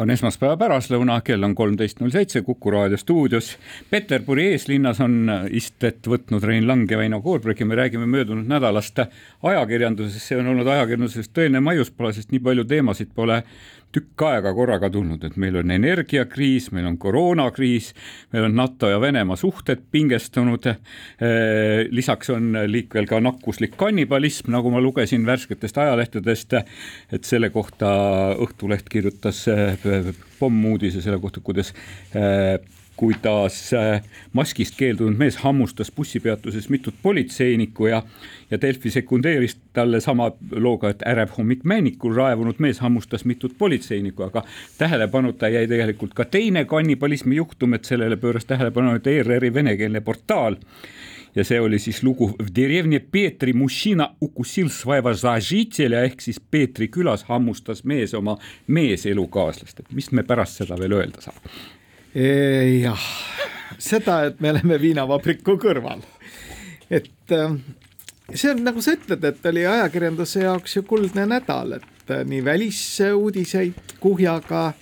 [0.00, 3.50] on esmaspäeva pärastlõuna, kell on kolmteist null seitse Kuku raadio stuudios.
[3.90, 9.02] Peterburi eeslinnas on istet võtnud Rein Lang ja Väino Koorberg ja me räägime möödunud nädalast
[9.02, 13.42] ajakirjanduses, see on olnud ajakirjanduses tõeline maiuspala, sest nii palju teemasid pole
[13.94, 17.90] tükk aega korraga tulnud, et meil on energiakriis, meil on koroonakriis,
[18.34, 20.66] meil on NATO ja Venemaa suhted pingestunud.
[20.70, 26.58] Eh, lisaks on liikvel ka nakkuslik kannibalism, nagu ma lugesin värsketest ajalehtedest,
[27.12, 27.90] et selle kohta
[28.40, 31.74] Õhtuleht kirjutas eh, pommuudise selle kohta, kuidas
[32.14, 32.58] eh,
[33.00, 34.02] kuidas äh,
[34.36, 38.02] maskist keeldunud mees hammustas bussipeatuses mitut politseinikku ja,
[38.50, 44.26] ja Delfi sekundeeris talle sama looga, et ärev hommik Männikul raevunud mees hammustas mitut politseinikku,
[44.28, 44.44] aga
[44.78, 50.60] tähelepanuta jäi tegelikult ka teine kannibalismi juhtum, et sellele pööras tähelepanu nüüd ERR-i venekeelne portaal.
[51.34, 57.24] Ja see oli siis lugu Derevne Peetri Mushina Ukusil Svaiva Zažitele ehk siis Peetri külas
[57.32, 61.60] hammustas mees oma meeselukaaslast, et mis me pärast seda veel öelda saame?
[62.14, 63.02] Jah,
[63.78, 66.02] seda, et me oleme viinavabriku kõrval.
[66.90, 67.54] et äh,
[68.34, 72.44] see on nagu sa ütled, et oli ajakirjanduse jaoks ju kuldne nädal, et äh, nii
[72.44, 74.72] välisuudiseid kuhjaga,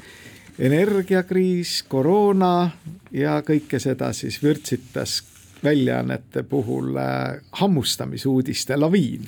[0.58, 2.70] energiakriis, koroona
[3.12, 5.20] ja kõike seda siis vürtsitas
[5.64, 9.26] väljaannete puhul äh, hammustamissuudiste laviin.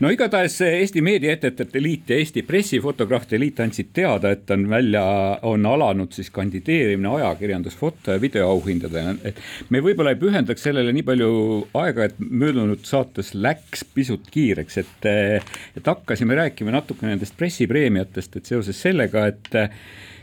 [0.00, 5.04] no igatahes Eesti Meediaettevõtete Liit ja Eesti Pressifotograafide Liit andsid teada, et on välja,
[5.42, 11.32] on alanud siis kandideerimine ajakirjandusfoto ja videoauhindadele, et me võib-olla ei pühendaks sellele nii palju
[11.82, 15.10] aega, et möödunud saates läks pisut kiireks, et,
[15.76, 19.62] et hakkasime rääkima natuke nendest pressipreemiatest, et seoses sellega, et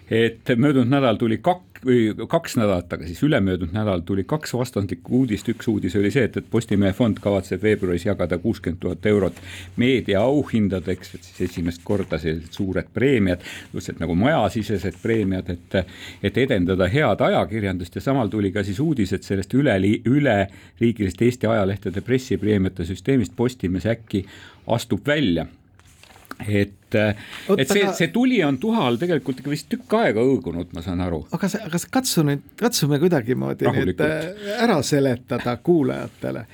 [0.10, 5.22] et möödunud nädal tuli kaks või kaks nädalat tagasi, siis ülemöödunud nädal tuli kaks vastandlikku
[5.22, 9.40] uudist, üks uudis oli see, et, et Postimehe fond kavatseb veebruaris jagada kuuskümmend tuhat eurot
[9.80, 15.80] meediaauhindadeks, et siis esimest korda sellised suured preemiad, lihtsalt nagu majasisesed preemiad, et,
[16.24, 17.96] et edendada head ajakirjandust.
[17.96, 23.88] Ja samal tuli ka siis uudis, et sellest üle, üleriigilisest Eesti ajalehtede pressipreemiate süsteemist Postimees
[23.90, 24.26] äkki
[24.68, 25.48] astub välja
[26.48, 30.84] et, et see, see tuli on tuha all tegelikult ikka vist tükk aega õõgunud, ma
[30.86, 31.22] saan aru.
[31.36, 34.30] aga, aga katsu nüüd, katsume kuidagimoodi nüüd äh,
[34.64, 36.46] ära seletada kuulajatele.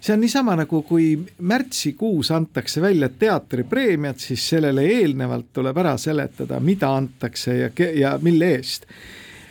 [0.00, 1.16] See on niisama nagu, kui
[1.50, 8.52] märtsikuus antakse välja teatripreemiad, siis sellele eelnevalt tuleb ära seletada, mida antakse ja, ja mille
[8.58, 8.86] eest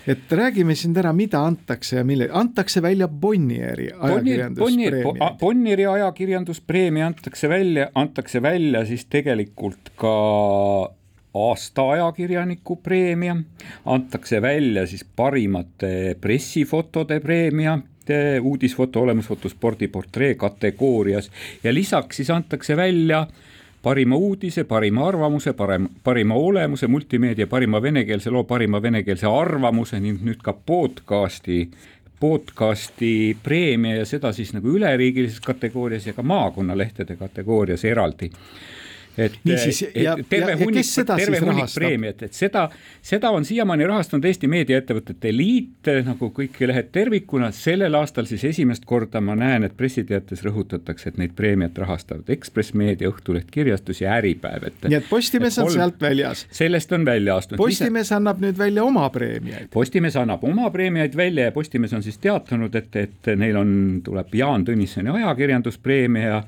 [0.08, 5.32] et räägime siin täna, mida antakse ja mille, antakse välja Bonnieri ajakirjanduspreemia.
[5.40, 10.14] Bonnieri ajakirjanduspreemia antakse välja, antakse välja siis tegelikult ka
[11.36, 13.36] aasta ajakirjaniku preemia,
[13.86, 17.80] antakse välja siis parimate pressifotode preemia,
[18.42, 21.32] uudisfoto, olemusfoto, spordiportree kategoorias
[21.64, 23.55] ja lisaks siis antakse välja äh,
[23.85, 30.23] parima uudise, parima arvamuse, parem, parima olemuse, multimeedia parima venekeelse loo, parima venekeelse arvamuse ning
[30.25, 31.68] nüüd ka podcast'i
[32.19, 38.31] podcasti preemia ja seda siis nagu üleriigilises kategoorias ja ka maakonnalehtede kategoorias eraldi
[39.18, 42.66] et niisiis, ja, terve ja, hunnik, terve hunnik preemiat, et seda,
[43.06, 48.86] seda on siiamaani rahastanud Eesti Meediaettevõtete Liit nagu kõik lehed tervikuna, sellel aastal siis esimest
[48.86, 54.18] korda ma näen, et pressiteates rõhutatakse, et neid preemiat rahastavad Ekspress Meedia, Õhtuleht Kirjastus ja
[54.20, 56.46] Äripäev, et nii et Postimees on sealt väljas?
[56.56, 57.62] sellest on välja astunud.
[57.62, 59.70] Postimees annab nüüd välja oma preemiaid?
[59.74, 64.34] Postimees annab oma preemiaid välja ja Postimees on siis teatanud, et, et neil on, tuleb
[64.36, 66.42] Jaan Tõnissoni ajakirjanduspreemia ja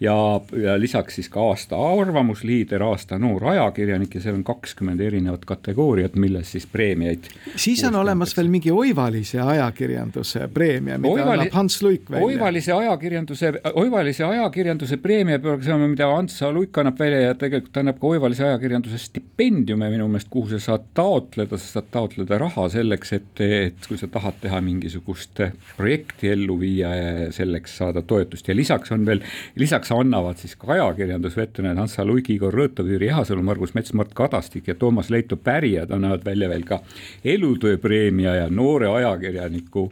[0.00, 5.46] ja, ja lisaks siis ka aasta arvamusliider, aasta noor ajakirjanik ja seal on kakskümmend erinevat
[5.48, 7.30] kategooriat, milles siis preemiaid.
[7.56, 12.26] siis on olemas veel mingi oivalise ajakirjanduse preemia, mida Oivali, annab Hans Luik välja.
[12.26, 18.00] oivalise ajakirjanduse, oivalise ajakirjanduse preemia peaks olema, mida Hans Luik annab välja ja tegelikult annab
[18.00, 23.14] ka oivalise ajakirjanduse stipendiume minu meelest, kuhu sa saad taotleda, sa saad taotleda raha selleks,
[23.16, 25.40] et, et kui sa tahad teha mingisugust
[25.76, 29.24] projekti ellu viia ja selleks saada toetust ja lisaks on veel,
[29.56, 31.98] lisaks lisaks annavad siis ka ajakirjandusveteranid Hans.
[32.04, 36.48] Luik, Igor Rõõtov, Jüri Ehasalu, Margus Mets, Mart Kadastik ja Toomas Leito pärijad annavad välja
[36.48, 36.80] veel ka
[37.24, 39.90] elutööpreemia ja noore ajakirjaniku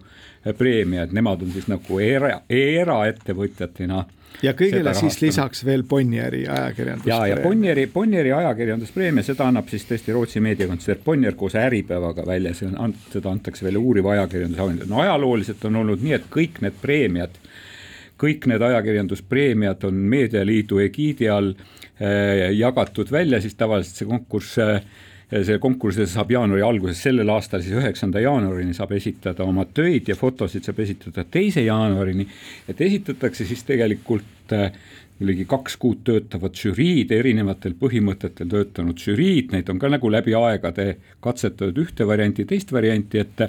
[0.59, 4.05] preemia, et nemad on siis nagu era, eraettevõtjatena
[4.43, 7.27] ja kõigele siis lisaks veel Bonnieri ajakirjanduspreemia.
[7.31, 12.55] ja, ja Bonnieri, Bonnieri ajakirjanduspreemia, seda annab siis tõesti Rootsi meediakontsern Bonnier koos Äripäevaga välja,
[12.55, 14.91] see on, seda antakse välja uuriva ajakirjanduse auhinda.
[14.91, 17.41] no ajalooliselt on olnud nii, et kõik need preemiad,
[18.21, 24.81] kõik need ajakirjanduspreemiad on Meedialiidu egiidi all äh, jagatud välja, siis tavaliselt see konkurss äh,
[25.43, 30.17] see konkurss saab jaanuari alguses, sellel aastal siis üheksanda jaanuarini saab esitada oma töid ja
[30.19, 32.27] fotosid saab esitada teise jaanuarini.
[32.69, 34.71] et esitatakse siis tegelikult äh,
[35.23, 40.97] ligi kaks kuud töötavad žüriid, erinevatel põhimõtetel töötanud žüriid, neid on ka nagu läbi aegade
[41.23, 43.45] katsetatud ühte varianti, teist varianti, et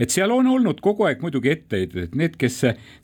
[0.00, 2.58] et seal on olnud kogu aeg muidugi etteheited, et need, kes,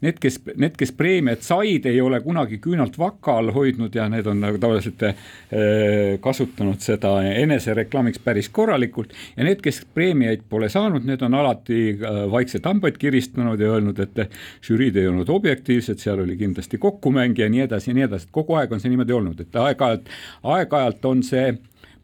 [0.05, 4.29] need, kes, need, kes preemiat said, ei ole kunagi küünalt vaka all hoidnud ja need
[4.29, 5.17] on nagu tavaliselt äh,
[6.21, 9.17] kasutanud seda enesereklaamiks päris korralikult.
[9.37, 14.05] Ja need, kes preemiaid pole saanud, need on alati äh, vaikselt hambaid kiristanud ja öelnud,
[14.05, 14.37] et
[14.69, 18.29] žüriid ei olnud objektiivsed, seal oli kindlasti kokkumäng ja nii edasi ja nii edasi edasi,
[18.29, 20.11] et kogu aeg on see niimoodi olnud, et aeg-ajalt,
[20.55, 21.53] aeg-ajalt on see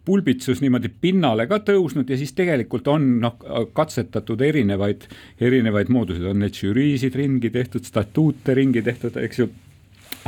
[0.09, 3.35] pulbitsus niimoodi pinnale ka tõusnud ja siis tegelikult on noh,
[3.77, 5.05] katsetatud erinevaid,
[5.45, 9.51] erinevaid mooduseid, on neid žüriisid ringi tehtud, statuute ringi tehtud, eks ju.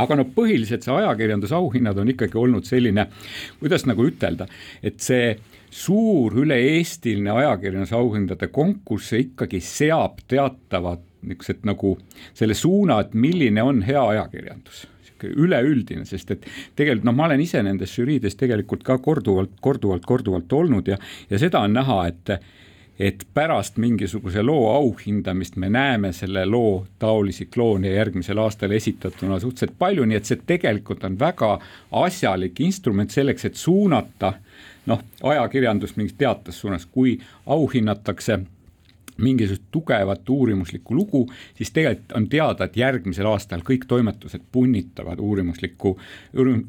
[0.01, 3.07] Aga no põhiliselt see ajakirjandusauhinnad on ikkagi olnud selline,
[3.61, 4.47] kuidas nagu ütelda,
[4.85, 5.33] et see
[5.71, 11.97] suur üle-eestiline ajakirjandusauhindade konkurss ikkagi seab teatavad niisugused nagu
[12.37, 14.87] selle suuna, et milline on hea ajakirjandus
[15.29, 16.47] üleüldine, sest et
[16.77, 20.99] tegelikult noh, ma olen ise nendes žüriides tegelikult ka korduvalt, korduvalt, korduvalt olnud ja,
[21.31, 22.41] ja seda on näha, et
[23.01, 29.79] et pärast mingisuguse loo auhindamist me näeme selle loo taolisi kloone järgmisel aastal esitatuna suhteliselt
[29.79, 31.55] palju, nii et see tegelikult on väga
[32.03, 34.35] asjalik instrument selleks, et suunata
[34.87, 35.01] noh,
[35.33, 37.17] ajakirjandust mingis teatas suunas, kui
[37.47, 38.39] auhinnatakse
[39.23, 41.25] mingisugust tugevat uurimuslikku lugu,
[41.55, 45.97] siis tegelikult on teada, et järgmisel aastal kõik toimetused punnitavad uurimuslikku,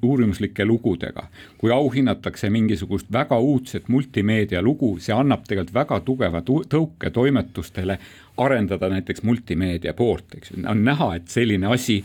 [0.02, 1.28] uurimuslike lugudega.
[1.58, 7.98] kui auhinnatakse mingisugust väga uudset multimeedia lugu, see annab tegelikult väga tugeva tõuke toimetustele
[8.38, 12.02] arendada näiteks multimeedia poolt, eks ju, on näha, et selline asi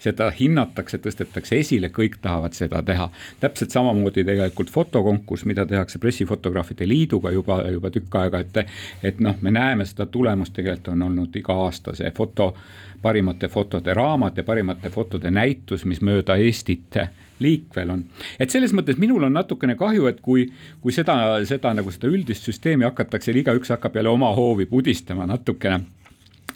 [0.00, 3.10] seda hinnatakse, tõstetakse esile, kõik tahavad seda teha.
[3.40, 8.64] täpselt samamoodi tegelikult fotokonkurss, mida tehakse Pressifotograafide Liiduga juba, juba tükk aega, et
[9.02, 12.54] et noh, me näeme seda tulemust, tegelikult on olnud iga aasta see foto,
[13.02, 16.96] parimate fotode raamat ja parimate fotode näitus, mis mööda Eestit
[17.40, 18.04] liikvel on.
[18.38, 20.50] et selles mõttes minul on natukene kahju, et kui,
[20.80, 21.14] kui seda,
[21.48, 25.80] seda nagu seda üldist süsteemi hakatakse, igaüks hakkab jälle oma hoovi pudistama natukene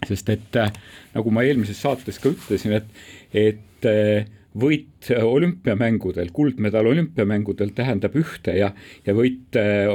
[0.08, 0.58] sest et
[1.14, 4.26] nagu ma eelmises saates ka ütlesin, et, et eh,
[5.04, 8.72] võit olümpiamängudel, kuldmedal olümpiamängudel tähendab ühte ja,
[9.06, 9.88] ja võit eh,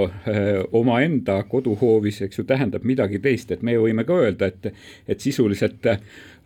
[0.72, 4.74] omaenda koduhoovis, eks ju, tähendab midagi teist, et me võime ka öelda, et,
[5.08, 5.86] et sisuliselt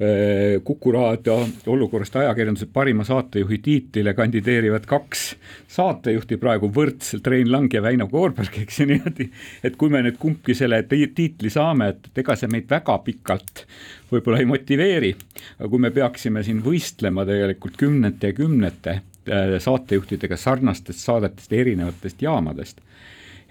[0.02, 1.36] Äh, Kuku raadio
[1.68, 5.36] olukorrast ajakirjanduse parima saatejuhi tiitlile kandideerivad kaks
[5.70, 9.30] saatejuhti praegu võrdselt, Rein Lang ja Väino Koorberg, eks ju niimoodi.
[9.64, 13.68] et kui me nüüd kumbki selle tiitli saame, et ega see meid väga pikalt
[14.10, 15.14] võib-olla ei motiveeri.
[15.60, 22.22] aga kui me peaksime siin võistlema tegelikult kümnete ja kümnete äh, saatejuhtidega sarnastest saadetest, erinevatest
[22.22, 22.82] jaamadest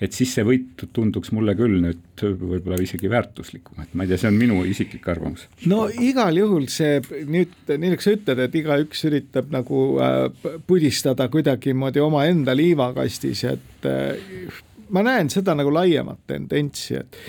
[0.02, 4.18] et siis see võit tunduks mulle küll nüüd võib-olla isegi väärtuslikum, et ma ei tea,
[4.22, 5.46] see on minu isiklik arvamus.
[5.70, 11.28] no igal juhul see nüüd, nii nagu sa ütled, et igaüks üritab nagu äh, pudistada
[11.32, 14.60] kuidagimoodi omaenda liivakastis, et äh,
[14.92, 17.20] ma näen seda nagu laiemat tendentsi, et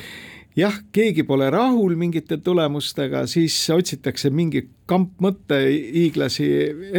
[0.56, 6.48] jah, keegi pole rahul mingite tulemustega, siis otsitakse mingi kamp mõttehiiglasi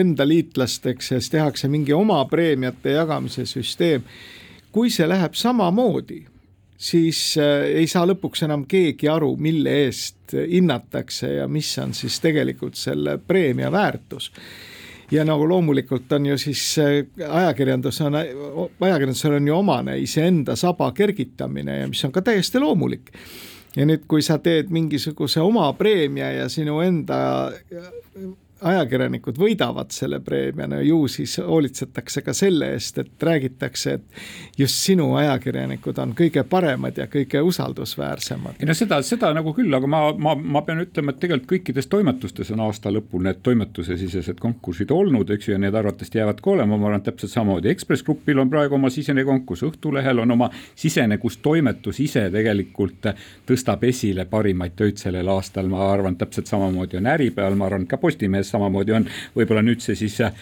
[0.00, 4.04] enda liitlasteks ja siis tehakse mingi oma preemiate jagamise süsteem.
[4.74, 6.24] Kui see läheb samamoodi,
[6.76, 12.18] siis äh, ei saa lõpuks enam keegi aru, mille eest hinnatakse ja mis on siis
[12.20, 14.32] tegelikult selle preemia väärtus
[15.14, 18.18] ja nagu loomulikult on ju siis äh, ajakirjandus on,
[18.80, 23.12] ajakirjandusel on ju omane iseenda saba kergitamine ja mis on ka täiesti loomulik.
[23.76, 27.50] ja nüüd, kui sa teed mingisuguse oma preemia ja sinu enda
[28.64, 34.80] ajakirjanikud võidavad selle preemia, no ju siis hoolitsetakse ka selle eest, et räägitakse, et just
[34.80, 38.60] sinu ajakirjanikud on kõige paremad ja kõige usaldusväärsemad.
[38.60, 41.90] ei no seda, seda nagu küll, aga ma, ma, ma pean ütlema, et tegelikult kõikides
[41.92, 46.54] toimetustes on aasta lõpul need toimetusesisesed konkursid olnud, eks ju, ja need arvatavasti jäävad ka
[46.54, 50.50] olema, ma arvan, täpselt samamoodi, Ekspress Grupil on praegu oma sisene konkurss, Õhtulehel on oma
[50.74, 53.10] sisene, kus toimetus ise tegelikult
[53.48, 57.98] tõstab esile parimaid töid sellel aastal, ma arvan, täpselt samamoodi on Äripäeval, ma arvan, ka
[58.00, 59.06] Postimehes samamoodi on,
[59.36, 60.34] võib-olla nüüd see siis äh,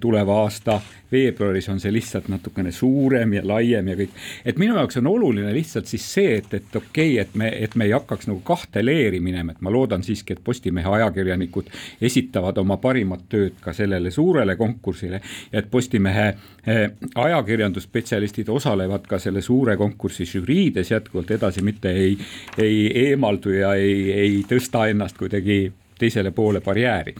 [0.00, 0.80] tuleva aasta
[1.12, 4.14] veebruaris on see lihtsalt natukene suurem ja laiem ja kõik.
[4.48, 7.74] et minu jaoks on oluline lihtsalt siis see, et, et okei okay,, et me, et
[7.76, 11.68] me ei hakkaks nagu kahte leeri minema, et ma loodan siiski, et Postimehe ajakirjanikud
[12.00, 15.20] esitavad oma parimat tööd ka sellele suurele konkursile
[15.52, 16.26] et Postimehe
[16.66, 22.16] eh, ajakirjandusspetsialistid osalevad ka selle suure konkursi žüriides jätkuvalt edasi, mitte ei,
[22.58, 25.72] ei eemaldu ja ei, ei tõsta ennast kuidagi
[26.02, 27.14] teisele poole barjääri.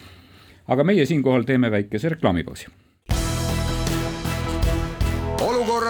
[0.69, 2.67] aga meie siinkohal teeme väikese reklaamipausi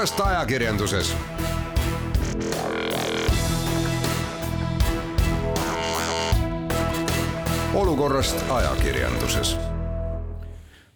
[0.03, 1.17] olukorrast ajakirjanduses.
[7.75, 9.57] olukorrast ajakirjanduses.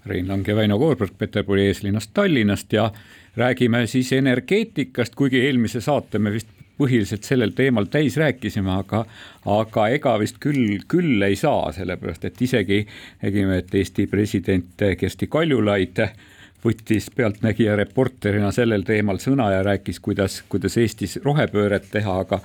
[0.06, 2.90] Rein Lang ja Väino Koorberg Peterburi eeslinnast Tallinnast ja
[3.36, 9.04] räägime siis energeetikast, kuigi eelmise saate me vist põhiliselt sellel teemal täis rääkisime, aga,
[9.48, 12.82] aga ega vist küll, küll ei saa, sellepärast et isegi
[13.22, 16.02] nägime, et Eesti president Kersti Kaljulaid
[16.66, 22.40] võttis Pealtnägija reporterina sellel teemal sõna ja rääkis, kuidas, kuidas Eestis rohepööret teha, aga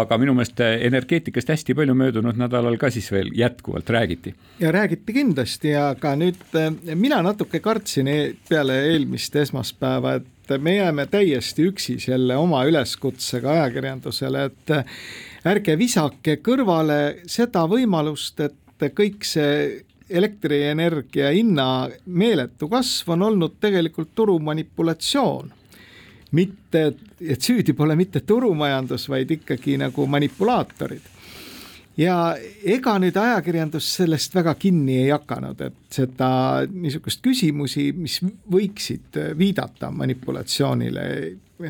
[0.00, 4.34] aga minu meelest energeetikast hästi palju möödunud nädalal ka siis veel jätkuvalt räägiti.
[4.60, 8.18] ja räägiti kindlasti, aga nüüd eh, mina natuke kartsin e
[8.48, 10.28] peale eelmist esmaspäeva, et
[10.58, 14.96] me jääme täiesti üksi selle oma üleskutsega ajakirjandusele, et eh,
[15.50, 24.14] ärge visake kõrvale seda võimalust, et kõik see elektrienergia hinna meeletu kasv on olnud tegelikult
[24.14, 25.52] turumanipulatsioon.
[26.30, 31.02] mitte, et süüdi pole mitte turumajandus, vaid ikkagi nagu manipulaatorid.
[31.98, 32.16] Ja
[32.64, 36.30] ega nüüd ajakirjandus sellest väga kinni ei hakanud, et seda
[36.70, 38.20] niisugust küsimusi, mis
[38.52, 41.06] võiksid viidata manipulatsioonile,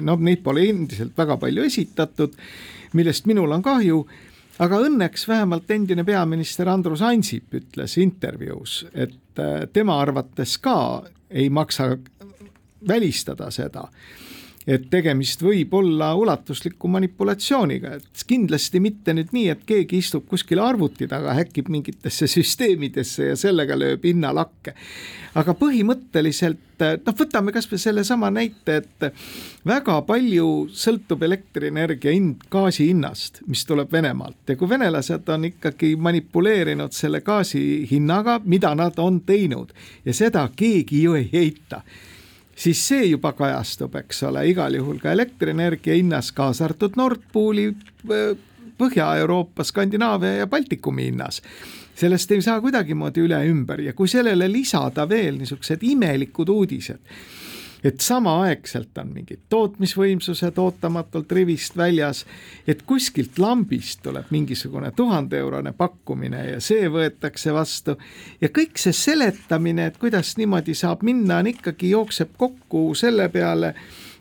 [0.01, 2.37] noh, neid pole endiselt väga palju esitatud,
[2.93, 4.05] millest minul on kahju
[4.61, 10.77] aga õnneks vähemalt endine peaminister Andrus Ansip ütles intervjuus, et äh, tema arvates ka
[11.31, 11.95] ei maksa
[12.89, 13.87] välistada seda,
[14.71, 20.63] et tegemist võib olla ulatusliku manipulatsiooniga, et kindlasti mitte nüüd nii, et keegi istub kuskil
[20.63, 24.75] arvuti taga, häkib mingitesse süsteemidesse ja sellega lööb hinnalakke.
[25.35, 29.07] aga põhimõtteliselt noh, võtame kasvõi sellesama näite, et
[29.67, 35.95] väga palju sõltub elektrienergia hind gaasi hinnast, mis tuleb Venemaalt ja kui venelased on ikkagi
[35.97, 39.75] manipuleerinud selle gaasi hinnaga, mida nad on teinud
[40.05, 41.83] ja seda keegi ju ei eita
[42.61, 47.71] siis see juba kajastub, eks ole, igal juhul ka elektrienergia hinnas, kaasa arvatud Nord Pooli
[48.81, 51.43] Põhja-Euroopa, Skandinaavia ja Baltikumi hinnas.
[52.01, 57.01] Sellest ei saa kuidagimoodi üle ümber ja kui sellele lisada veel niisugused imelikud uudised
[57.85, 62.25] et samaaegselt on mingid tootmisvõimsused ootamatult rivist väljas,
[62.69, 67.97] et kuskilt lambist tuleb mingisugune tuhandeeurone pakkumine ja see võetakse vastu.
[68.41, 73.75] Ja kõik see seletamine, et kuidas niimoodi saab minna, on ikkagi, jookseb kokku selle peale,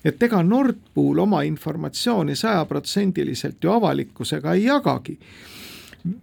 [0.06, 5.18] et ega Nord Pool oma informatsiooni sajaprotsendiliselt ju avalikkusega ei jagagi.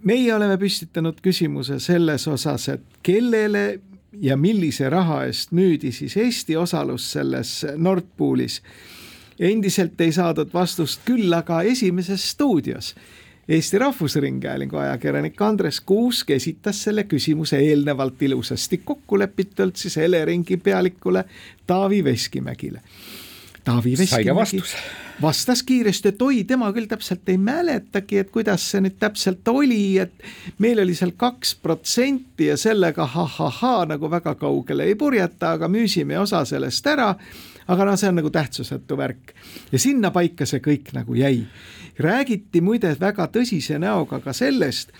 [0.08, 3.66] Meie oleme püstitanud küsimuse selles osas, et kellele
[4.20, 8.62] ja millise raha eest müüdi siis Eesti osalus selles Nord Poolis.
[9.40, 12.94] endiselt ei saadud vastust, küll aga Esimeses stuudios
[13.48, 21.24] Eesti Rahvusringhäälingu ajakirjanik Andres Kuusk esitas selle küsimuse eelnevalt ilusasti kokkulepitult siis Eleringi pealikule
[21.66, 22.80] Taavi Veskimägile.
[23.64, 24.62] Taavi Veskimägi
[25.22, 29.98] vastas kiiresti, et oi, tema küll täpselt ei mäletagi, et kuidas see nüüd täpselt oli,
[30.02, 30.12] et
[30.62, 36.18] meil oli seal kaks protsenti ja sellega ha-ha-ha nagu väga kaugele ei purjeta, aga müüsime
[36.20, 37.14] osa sellest ära.
[37.66, 39.32] aga noh, see on nagu tähtsusetu värk
[39.72, 41.46] ja sinnapaika see kõik nagu jäi.
[41.98, 44.92] räägiti muide väga tõsise näoga ka sellest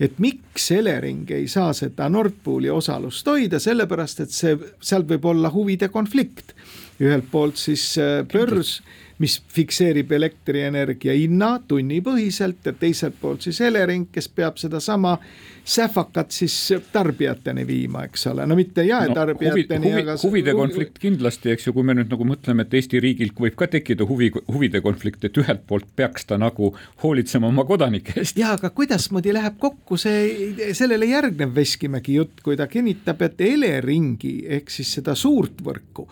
[0.00, 5.24] et miks Elering ei saa seda Nord Pooli osalust hoida, sellepärast et see, seal võib
[5.24, 6.54] olla huvide konflikt.
[7.00, 8.82] ühelt poolt siis äh, börs
[9.18, 15.18] mis fikseerib elektrienergia hinna tunnipõhiselt ja teiselt poolt siis Elering, kes peab sedasama
[15.64, 16.54] sähvakat siis
[16.92, 21.74] tarbijateni viima, eks ole, no mitte jaetarbijateni no,, huvi, aga huvide konflikt kindlasti, eks ju,
[21.76, 25.38] kui me nüüd nagu mõtleme, et Eesti riigil võib ka tekkida huvi, huvide konflikt, et
[25.38, 26.72] ühelt poolt peaks ta nagu
[27.04, 28.38] hoolitsema oma kodanike eest.
[28.42, 34.40] jaa, aga kuidasmoodi läheb kokku see, sellele järgnev Veskimägi jutt, kui ta kinnitab, et Eleringi
[34.58, 36.08] ehk siis seda suurt võrku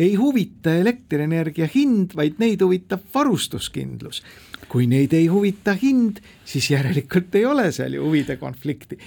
[0.00, 4.22] ei huvita elektrienergia hind, vaid neid huvitab varustuskindlus.
[4.70, 8.98] Kui neid ei huvita hind, siis järelikult ei ole seal ju huvide konflikti.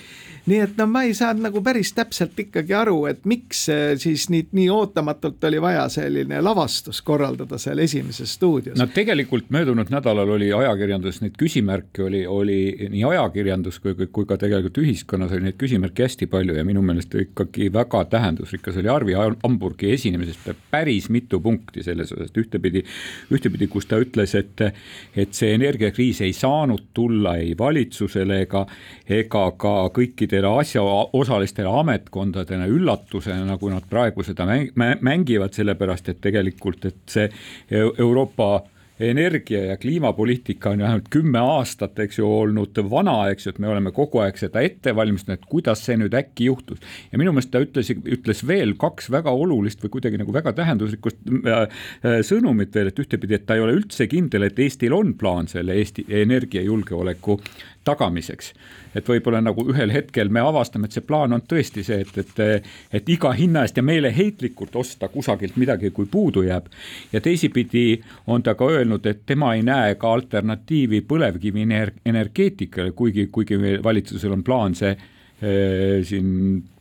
[0.45, 3.63] Nii et no ma ei saanud nagu päris täpselt ikkagi aru, et miks
[4.01, 8.77] siis nii, nii ootamatult oli vaja selline lavastus korraldada seal Esimeses stuudios.
[8.79, 14.37] no tegelikult möödunud nädalal oli ajakirjanduses neid küsimärke oli, oli nii ajakirjandus kui, kui ka
[14.41, 19.15] tegelikult ühiskonnas oli neid küsimärke hästi palju ja minu meelest ikkagi väga tähendusrikas oli Arvi
[19.15, 22.83] Hamburgi esinemisest päris mitu punkti selles osas, et ühtepidi,
[23.31, 24.67] ühtepidi, kus ta ütles, et,
[25.15, 28.65] et see energiakriis ei saanud tulla ei valitsusele ega,
[29.07, 37.01] ega ka kõikidele asjaosalistele ametkondadele üllatusena, nagu nad praegu seda mängivad, sellepärast et tegelikult, et
[37.13, 37.29] see
[37.71, 38.63] Euroopa
[38.99, 43.59] energia- ja kliimapoliitika on ju ainult kümme aastat, eks ju, olnud vana, eks ju, et
[43.59, 46.79] me oleme kogu aeg seda ette valmistanud, et kuidas see nüüd äkki juhtus.
[47.11, 51.17] ja minu meelest ta ütles, ütles veel kaks väga olulist või kuidagi nagu väga tähenduslikust
[51.25, 51.61] äh,
[52.05, 55.47] äh, sõnumit veel, et ühtepidi, et ta ei ole üldse kindel, et Eestil on plaan
[55.47, 57.39] selle Eesti energiajulgeoleku
[57.83, 58.53] tagamiseks.
[58.95, 62.67] et võib-olla nagu ühel hetkel me avastame, et see plaan on tõesti see, et, et,
[62.93, 66.69] et iga hinna eest ja meeleheitlikult osta kusagilt midagi, kui puudu jääb.
[67.13, 71.65] ja teisipidi on ta ka öelnud, et tema ei näe ka alternatiivi põlevkivi
[72.05, 74.95] energeetikale, kuigi, kuigi valitsusel on plaan see
[75.41, 76.27] siin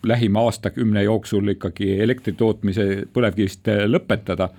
[0.06, 4.50] lähima aastakümne jooksul ikkagi elektri tootmise põlevkivist lõpetada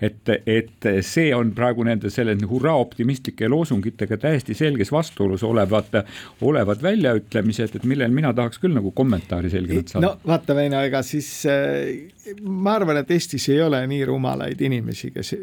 [0.00, 6.00] et, et see on praegu nende selle hurraa optimistlike loosungitega täiesti selges vastuolus olevad,
[6.46, 10.06] olevad väljaütlemised, et millel mina tahaks küll nagu kommentaari selgemalt saada.
[10.06, 15.12] no vaata, Veino, ega siis äh, ma arvan, et Eestis ei ole nii rumalaid inimesi,
[15.14, 15.34] kes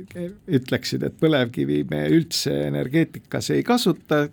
[0.60, 4.26] ütleksid, et põlevkivi me üldse energeetikas ei kasuta,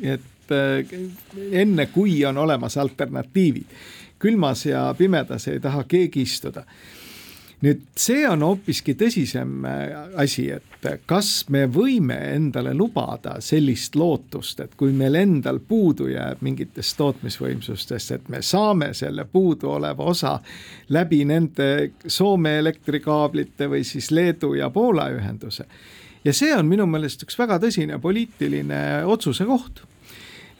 [0.00, 3.76] et äh, enne, kui on olemas alternatiivid.
[4.18, 6.64] külmas ja pimedas ei taha keegi istuda
[7.64, 9.90] nüüd see on hoopiski tõsisem äh,
[10.22, 16.40] asi, et kas me võime endale lubada sellist lootust, et kui meil endal puudu jääb
[16.44, 20.38] mingitest tootmisvõimsustest, et me saame selle puuduoleva osa
[20.88, 21.68] läbi nende
[22.06, 25.66] Soome elektrikaablite või siis Leedu ja Poola ühenduse.
[26.24, 29.84] ja see on minu meelest üks väga tõsine poliitiline otsuse koht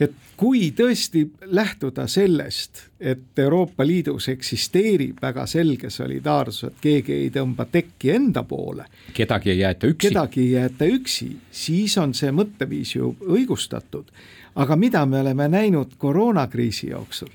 [0.00, 7.30] et kui tõesti lähtuda sellest, et Euroopa Liidus eksisteerib väga selge solidaarsus, et keegi ei
[7.35, 8.85] tõmba tekki enda poole.
[9.14, 10.09] kedagi ei jäeta üksi.
[10.09, 14.09] kedagi ei jäeta üksi, siis on see mõtteviis ju õigustatud.
[14.54, 17.28] aga mida me oleme näinud koroonakriisi jooksul?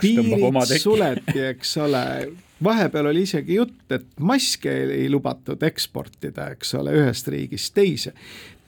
[0.00, 2.04] piirid suleti, eks ole,
[2.64, 8.12] vahepeal oli isegi jutt, et maske ei lubatud eksportida, eks ole, ühest riigist teise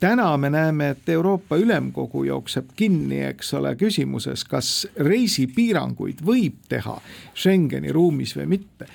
[0.01, 7.01] täna me näeme, et Euroopa Ülemkogu jookseb kinni, eks ole, küsimuses, kas reisipiiranguid võib teha
[7.35, 8.87] Schengeni ruumis või mitte.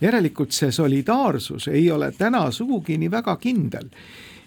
[0.00, 3.90] järelikult see solidaarsus ei ole täna sugugi nii väga kindel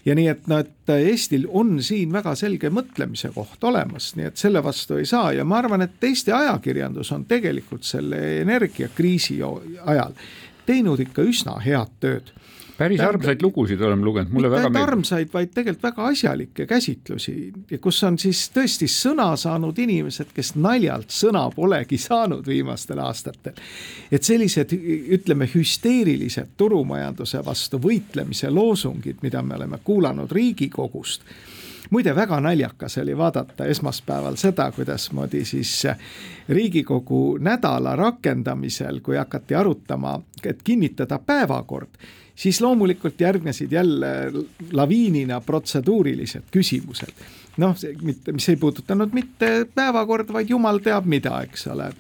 [0.06, 4.40] ja nii, et noh, et Eestil on siin väga selge mõtlemise koht olemas, nii et
[4.40, 5.32] selle vastu ei saa.
[5.34, 10.18] Ja ma arvan, et Eesti ajakirjandus on tegelikult selle energiakriisi ajal
[10.66, 12.32] teinud ikka üsna head tööd
[12.78, 14.90] päris armsaid lugusid oleme lugenud, mulle väga meeldib.
[14.90, 17.36] armsaid, vaid tegelikult väga asjalikke käsitlusi
[17.72, 23.54] ja kus on siis tõesti sõna saanud inimesed, kes naljalt sõna polegi saanud viimastel aastatel.
[24.12, 24.74] et sellised,
[25.18, 31.22] ütleme, hüsteerilised turumajanduse vastu võitlemise loosungid, mida me oleme kuulanud Riigikogust
[31.90, 35.84] muide, väga naljakas oli vaadata esmaspäeval seda, kuidasmoodi siis
[36.50, 42.00] Riigikogu nädala rakendamisel, kui hakati arutama, et kinnitada päevakord
[42.36, 44.32] siis loomulikult järgnesid jälle
[44.72, 47.14] laviinina protseduurilised küsimused.
[47.58, 51.92] noh, mitte, mis ei puudutanud mitte päevakorda, vaid jumal teab mida, eks ole,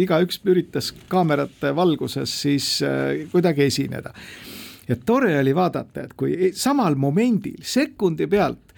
[0.00, 4.14] igaüks üritas kaamerate valguses siis äh, kuidagi esineda.
[4.88, 8.72] ja tore oli vaadata, et kui e-, samal momendil, sekundi pealt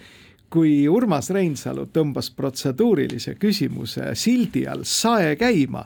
[0.49, 5.83] kui Urmas Reinsalu tõmbas protseduurilise küsimuse sildi all sae käima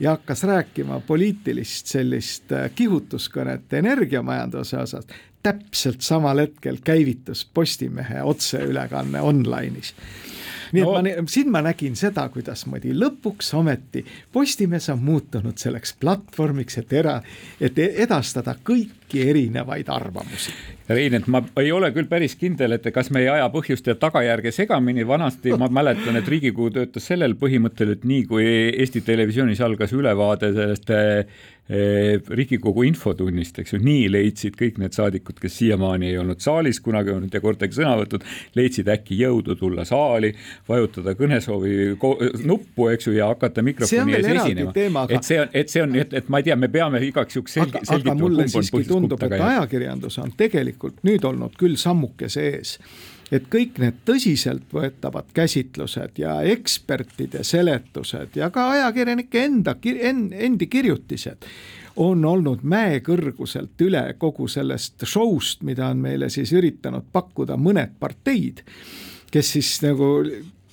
[0.00, 5.06] ja hakkas rääkima poliitilist sellist äh, kihutuskõnet energiamajanduse osas,
[5.42, 9.94] täpselt samal hetkel käivitus Postimehe otseülekanne online'is
[10.72, 10.96] nii no.
[10.98, 16.92] et ma, siin ma nägin seda, kuidasmoodi lõpuks ometi Postimees on muutunud selleks platvormiks, et
[16.92, 17.18] era,
[17.60, 20.52] et edastada kõiki erinevaid arvamusi.
[20.88, 23.96] Rein, et ma ei ole küll päris kindel, et kas me ei aja põhjust ja
[24.00, 29.60] tagajärge segamini, vanasti ma mäletan, et Riigikogu töötas sellel põhimõttel, et nii kui Eesti Televisioonis
[29.64, 30.92] algas ülevaade sellest
[31.68, 37.12] Riigikogu infotunnist, eks ju, nii leidsid kõik need saadikud, kes siiamaani ei olnud saalis kunagi
[37.12, 38.24] olnud ja kordagi sõna võtnud,
[38.56, 40.30] leidsid äkki jõudu tulla saali,
[40.68, 41.74] vajutada kõnesoovi
[42.48, 45.04] nuppu, eks ju, ja hakata mikrofoni ees esinema.
[45.12, 47.58] et see on, et see on, et, et ma ei tea, me peame igaks juhuks
[47.60, 48.16] selgi, selgitama.
[48.16, 52.78] aga mulle siiski tundub, et ajakirjandus on tegelikult nüüd olnud küll sammukese ees
[53.32, 61.48] et kõik need tõsiseltvõetavad käsitlused ja ekspertide seletused ja ka ajakirjanike enda, endi kirjutised
[61.98, 68.62] on olnud mäekõrguselt üle kogu sellest show'st, mida on meile siis üritanud pakkuda mõned parteid,
[69.32, 70.12] kes siis nagu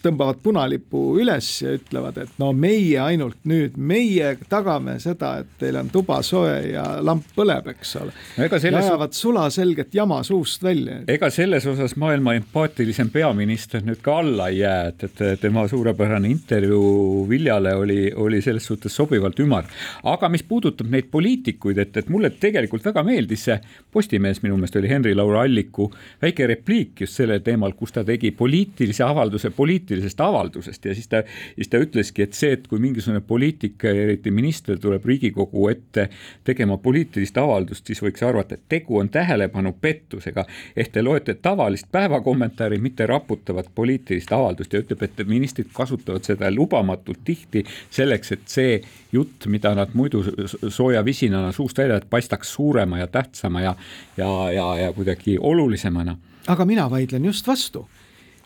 [0.05, 5.79] tõmbavad punalipu üles ja ütlevad, et no meie ainult nüüd, meie tagame seda, et teil
[5.79, 8.47] on tuba soe ja lamp põleb, eks ole no.
[8.55, 8.71] Selles...
[8.71, 11.01] ja ajavad sulaselget jama suust välja.
[11.11, 16.29] ega selles osas maailma empaatilisem peaminister nüüd ka alla ei jää, et, et tema suurepärane
[16.29, 19.69] intervjuu Viljale oli, oli selles suhtes sobivalt ümar.
[20.03, 23.57] aga mis puudutab neid poliitikuid, et, et mulle tegelikult väga meeldis see
[23.95, 25.89] Postimees, minu meelest oli Henri-Laur Alliku
[26.21, 31.07] väike repliik just sellel teemal, kus ta tegi poliitilise avalduse poliitilise poliitilisest avaldusest ja siis
[31.07, 31.23] ta,
[31.55, 36.09] siis ta ütleski, et see, et kui mingisugune poliitik, eriti minister tuleb Riigikogu ette
[36.43, 40.45] tegema poliitilist avaldust, siis võiks arvata, et tegu on tähelepanupettusega.
[40.75, 46.51] ehk te loete tavalist päevakommentaari, mitte raputavat poliitilist avaldust ja ütleb, et ministrid kasutavad seda
[46.51, 48.81] lubamatult tihti selleks, et see
[49.11, 50.23] jutt, mida nad muidu
[50.69, 53.75] sooja visinana suust välja, et paistaks suurema ja tähtsama ja,
[54.17, 57.87] ja, ja, ja kuidagi olulisemana aga mina vaidlen just vastu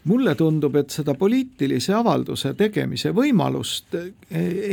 [0.04, 4.12] mulle tundub, et seda poliitilise avalduse tegemise võimalust eh,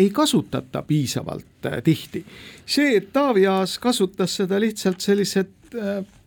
[0.04, 2.24] ei kasutata piisavalt eh, tihti.
[2.66, 5.46] see, et Taavi Aas kasutas seda lihtsalt sellise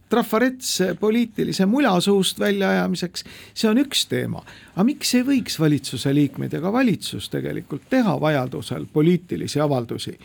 [0.09, 4.43] trafaretse poliitilise mula suust väljaajamiseks, see on üks teema.
[4.75, 10.17] aga miks ei võiks valitsuse liikmed ja ka valitsus tegelikult teha vajadusel poliitilisi avaldusi?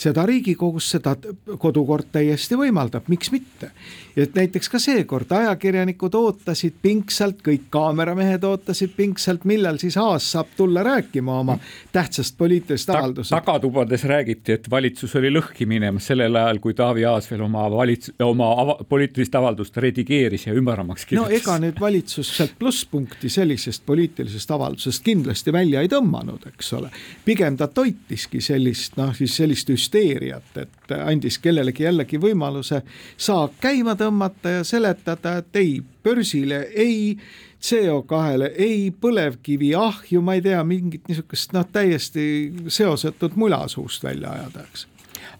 [0.00, 1.14] seda Riigikogus, seda
[1.60, 3.70] kodukord täiesti võimaldab, miks mitte.
[4.16, 10.50] et näiteks ka seekord ajakirjanikud ootasid pingsalt, kõik kaameramehed ootasid pingsalt, millal siis Aas saab
[10.56, 11.58] tulla rääkima oma
[11.92, 13.34] tähtsast poliitilisest Ta avaldusest.
[13.36, 18.12] tagatubades räägiti, et valitsus oli lõhki minemas sellel ajal, kui Taavi Aas veel oma valits-,
[18.24, 21.30] oma ava, poliitilist avaldust redigeeris ja ümberamaks kirjutas.
[21.30, 26.90] no ega nüüd valitsus sealt plusspunkti sellisest poliitilisest avaldusest kindlasti välja ei tõmmanud, eks ole.
[27.24, 32.82] pigem ta toitiski sellist noh, siis sellist hüsteeriat, et andis kellelegi jällegi võimaluse
[33.16, 37.16] saak käima tõmmata ja seletada, et ei, börsile ei,
[37.60, 42.24] CO2-le ei, põlevkivi ahju, ma ei tea, mingit niisugust noh, täiesti
[42.68, 44.89] seosetut mula suust välja ajada, eks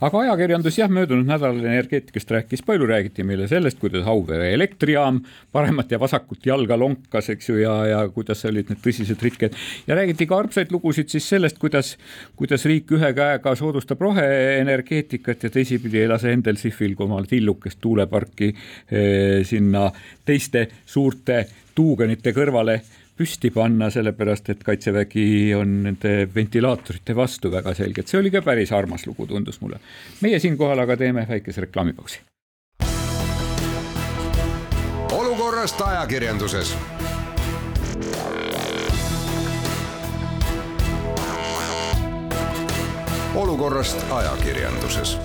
[0.01, 5.21] aga ajakirjandus jah, möödunud nädalal energeetikast rääkis palju, räägiti meile sellest, kuidas Auvere elektrijaam
[5.53, 9.59] paremat ja vasakut jalga lonkas, eks ju, ja, ja kuidas olid need tõsised rikked.
[9.89, 11.97] Ja räägiti ka armsaid lugusid siis sellest, kuidas,
[12.39, 18.51] kuidas riik ühe käega soodustab roheenergeetikat ja teisipidi ei lase Endelsifil kui omal tillukest tuuleparki
[18.51, 19.91] eh, sinna
[20.25, 21.45] teiste suurte
[21.77, 22.81] tuugenite kõrvale
[23.21, 28.73] püsti panna, sellepärast et kaitsevägi on nende ventilaatorite vastu väga selgelt, see oli ka päris
[28.73, 29.81] armas lugu, tundus mulle.
[30.25, 32.21] meie siinkohal aga teeme väikese reklaamipausi.
[35.13, 36.77] olukorrast ajakirjanduses
[43.35, 45.19] olukorrast ajakirjanduses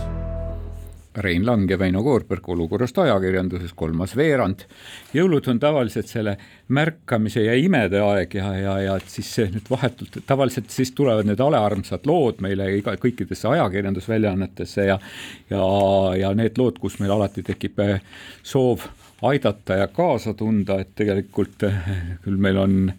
[1.18, 4.66] Rein Lang ja Väino Koorberg olukorrast ajakirjanduses, kolmas veerand.
[5.14, 10.20] jõulud on tavaliselt selle märkamise ja imede aeg ja, ja, ja siis see nüüd vahetult,
[10.28, 15.00] tavaliselt siis tulevad need alearmsad lood meile iga, kõikidesse ajakirjandusväljaannetesse ja
[15.50, 15.66] ja,
[16.20, 18.00] ja need lood, kus meil alati tekib eh,
[18.44, 18.88] soov
[19.28, 21.92] aidata ja kaasa tunda, et tegelikult eh,
[22.24, 22.92] küll meil on,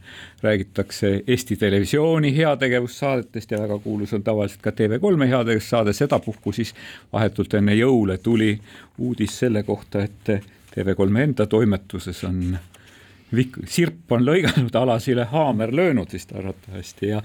[0.42, 6.74] räägitakse Eesti Televisiooni heategevussaadetest ja väga kuulus on tavaliselt ka TV3 heategevussaade, sedapuhku siis
[7.12, 8.54] vahetult enne jõule tuli
[8.98, 10.32] uudis selle kohta, et
[10.76, 12.58] TV3 enda toimetuses on
[13.34, 17.22] vik-, sirp on lõiganud, alasile haamer löönud vist arvatavasti ja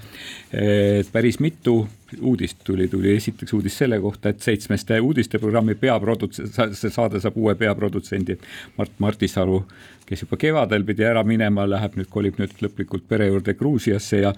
[1.12, 1.82] päris mitu
[2.20, 8.36] uudist tuli, tuli esiteks uudis selle kohta, et seitsmeste uudisteprogrammi peaprodutsent, saade saab uue peaprodutsenti,
[8.76, 9.62] Mart Martisalu,
[10.06, 14.34] kes juba kevadel pidi ära minema, läheb nüüd, kolib nüüd lõplikult pere juurde Gruusiasse ja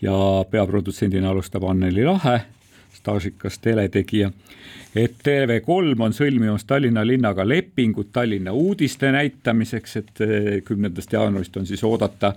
[0.00, 0.14] ja
[0.50, 2.38] peaprodutsendina alustab Anneli Lahe,
[3.00, 4.30] staažikas teletegija.
[4.90, 11.66] Et TV3 on sõlmimas Tallinna linnaga lepingut Tallinna uudiste näitamiseks, et eh, kümnendast jaanuarist on
[11.66, 12.32] siis oodata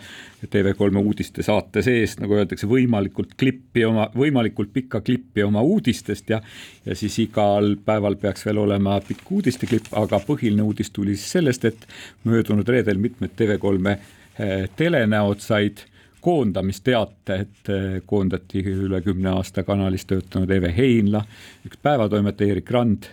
[0.45, 6.41] TV3 uudistesaate sees, nagu öeldakse, võimalikult klippi oma, võimalikult pikka klippi oma uudistest ja
[6.85, 11.65] ja siis igal päeval peaks veel olema pikk uudisteklipp, aga põhiline uudis tuli siis sellest,
[11.65, 11.87] et
[12.27, 15.87] möödunud reedel mitmed TV3 eh, telenäod said
[16.23, 21.23] koondamisteate, et eh, koondati üle kümne aasta kanalis töötanud Eve Heinla,
[21.67, 23.09] üks päevatoimetaja Erik Rand,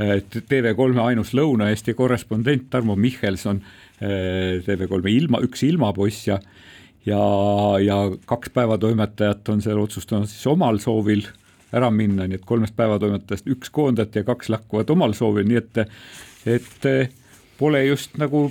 [0.00, 3.60] eh, TV3 ainus Lõuna-Eesti korrespondent Tarmo Michelson,
[4.00, 6.40] eh, TV3 ilma, üks ilmapoiss ja
[7.04, 7.20] ja,
[7.84, 11.26] ja kaks päevatoimetajat on seal otsustanud siis omal soovil
[11.74, 15.82] ära minna, nii et kolmest päevatoimetajast üks koondati ja kaks lahkuvad omal soovil, nii et,
[16.48, 16.88] et
[17.58, 18.46] pole just nagu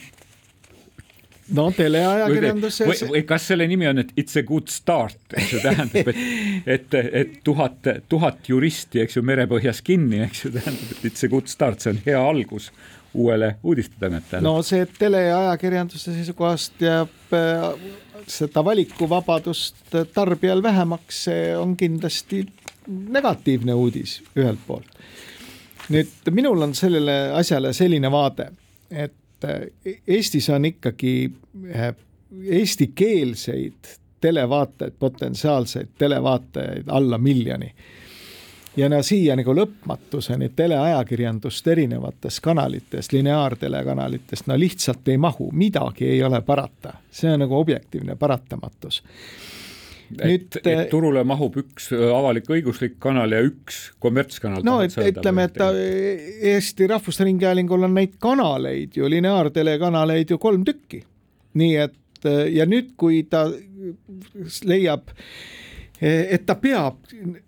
[1.51, 6.11] no teleajakirjanduse või kas selle nimi on, et it's a good start, eks ju, tähendab,
[6.13, 6.23] et,
[6.77, 11.31] et, et tuhat, tuhat juristi, eks ju, merepõhjas kinni, eks ju, tähendab, et it's a
[11.31, 12.71] good start, see on hea algus
[13.13, 14.43] uuele uudistetoimetajale.
[14.47, 17.67] no see tele- ja ajakirjanduse seisukohast jääb äh,
[18.27, 22.45] seda valikuvabadust tarbijal vähemaks, see on kindlasti
[22.87, 24.87] negatiivne uudis ühelt poolt.
[25.93, 28.47] nüüd minul on sellele asjale selline vaade,
[28.91, 31.31] et äh, Eestis on ikkagi
[31.75, 31.95] äh,
[32.49, 37.73] eestikeelseid televaatajaid, potentsiaalseid televaatajaid alla miljoni
[38.77, 46.23] ja no siia nagu lõpmatuseni teleajakirjandust erinevates kanalites, lineaartelekanalites, no lihtsalt ei mahu, midagi ei
[46.23, 49.03] ole parata, see on nagu objektiivne paratamatus.
[50.13, 54.61] Nüüd, et, et turule mahub üks avalik-õiguslik kanal ja üks kommertskanal.
[54.67, 55.57] no et ütleme, et
[56.53, 61.03] Eesti Rahvusringhäälingul on neid kanaleid ju, lineaartelekanaleid ju kolm tükki.
[61.59, 63.47] nii et ja nüüd, kui ta
[64.63, 65.11] leiab
[66.03, 66.99] et ta peab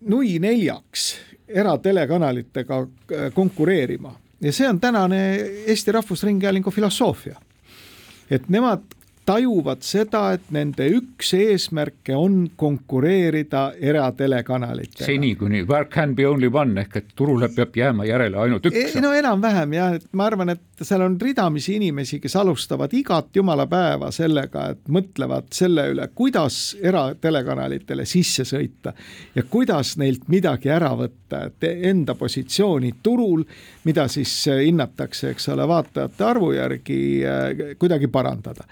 [0.07, 1.07] nui neljaks
[1.47, 5.19] eratelekanalitega äh, konkureerima ja see on tänane
[5.67, 7.35] Eesti Rahvusringhäälingu filosoofia.
[8.29, 8.81] et nemad
[9.25, 15.05] tajuvad seda, et nende üks eesmärke on konkureerida eratelekanalitega.
[15.05, 18.95] seni, kuni where can be only one ehk et turule peab jääma järele ainult üks.
[18.95, 23.31] E, no enam-vähem jah, et ma arvan, et seal on ridamisi inimesi, kes alustavad igat
[23.35, 28.93] jumala päeva sellega, et mõtlevad selle üle, kuidas eratelekanalitele sisse sõita
[29.35, 33.41] ja kuidas neilt midagi ära võtta, et enda positsiooni turul,
[33.89, 38.69] mida siis hinnatakse, eks ole, vaatajate arvu järgi eh, kuidagi parandada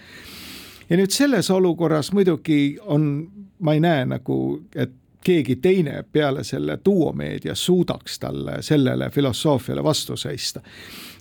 [0.90, 3.28] ja nüüd selles olukorras muidugi on,
[3.60, 4.38] ma ei näe nagu,
[4.76, 4.92] et
[5.24, 10.62] keegi teine peale selle duomeedia suudaks talle sellele filosoofiale vastu seista.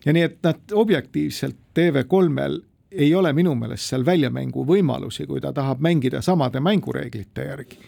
[0.05, 2.61] ja nii, et nad objektiivselt TV3-l
[2.92, 7.79] ei ole minu meelest seal väljamängu võimalusi, kui ta tahab mängida samade mängureeglite järgi.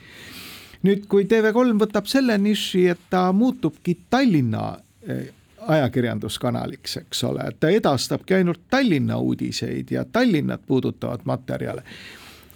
[0.82, 4.76] nüüd, kui TV3 võtab selle niši, et ta muutubki Tallinna
[5.08, 5.32] eh,
[5.66, 11.82] ajakirjanduskanaliks, eks ole, et ta edastabki ainult Tallinna uudiseid ja Tallinnat puudutavat materjale.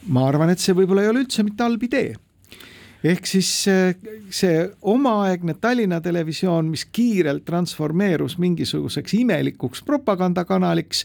[0.08, 2.14] ma arvan, et see võib-olla ei ole üldse mitte halb idee
[3.04, 3.48] ehk siis
[4.34, 11.04] see omaaegne Tallinna Televisioon, mis kiirelt transformeerus mingisuguseks imelikuks propagandakanaliks,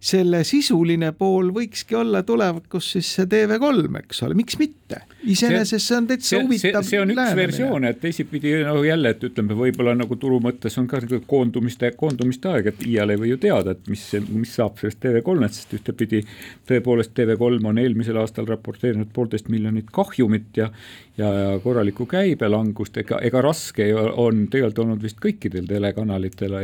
[0.00, 5.04] selle sisuline pool võikski olla tulevikus siis see TV3, eks ole, miks mitte?
[5.32, 6.86] Iseenesest see on täitsa huvitav.
[6.86, 7.46] see on üks lähenemine.
[7.46, 11.90] versioon, et teisipidi no jälle, et ütleme, võib-olla nagu turu mõttes on ka nagu koondumiste,
[11.98, 15.74] koondumiste aeg, et iial ei või ju teada, et mis, mis saab sellest TV3-st, sest
[15.78, 16.24] ühtepidi
[16.68, 20.70] tõepoolest TV3 on eelmisel aastal raporteerinud poolteist miljonit kahjumit ja
[21.18, 26.56] ja, ja korralikku käibelangust, ega, ega raske on tegelikult olnud vist kõikidel telekanalitel,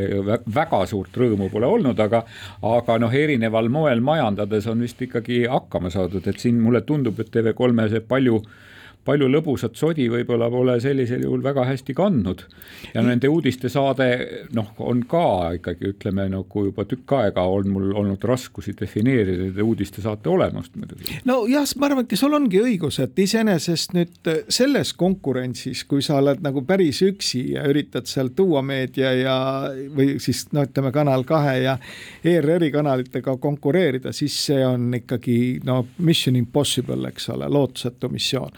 [0.55, 2.23] väga suurt rõõmu pole olnud, aga
[2.67, 7.31] aga noh, erineval moel majandades on vist ikkagi hakkama saadud, et siin mulle tundub, et
[7.31, 8.41] TV3-e see palju
[9.05, 12.43] palju lõbusat sodi võib-olla pole sellisel juhul väga hästi kandnud.
[12.93, 14.07] ja nende uudistesaade
[14.53, 19.65] noh, on ka ikkagi ütleme nagu juba tükk aega on mul olnud raskusi defineerida nende
[19.65, 21.17] uudistesaate olemust muidugi.
[21.25, 26.61] nojah, ma arvangi, sul ongi õigus, et iseenesest nüüd selles konkurentsis, kui sa oled nagu
[26.67, 29.35] päris üksi ja üritad seal tuua meedia ja,
[29.95, 31.77] või siis no ütleme, Kanal kahe ja
[32.27, 38.51] ERR-i kanalitega konkureerida, siis see on ikkagi no mission impossible, eks ole, lootusetu missioon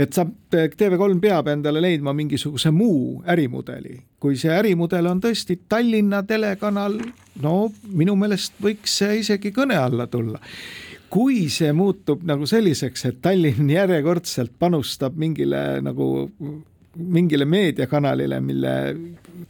[0.00, 3.98] et sa, TV3 peab endale leidma mingisuguse muu ärimudeli.
[4.20, 6.98] kui see ärimudel on tõesti Tallinna telekanal,
[7.42, 10.40] no minu meelest võiks see isegi kõne alla tulla
[11.10, 16.28] kui see muutub nagu selliseks, et Tallinn järjekordselt panustab mingile nagu
[16.96, 18.74] mingile meediakanalile, mille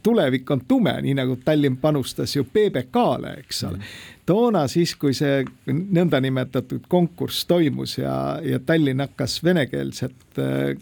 [0.03, 3.79] tulevik on tume, nii nagu Tallinn panustas ju PBK-le, eks ole.
[4.25, 8.13] Toona siis, kui see nõndanimetatud konkurss toimus ja,
[8.45, 10.75] ja Tallinn hakkas venekeelset äh,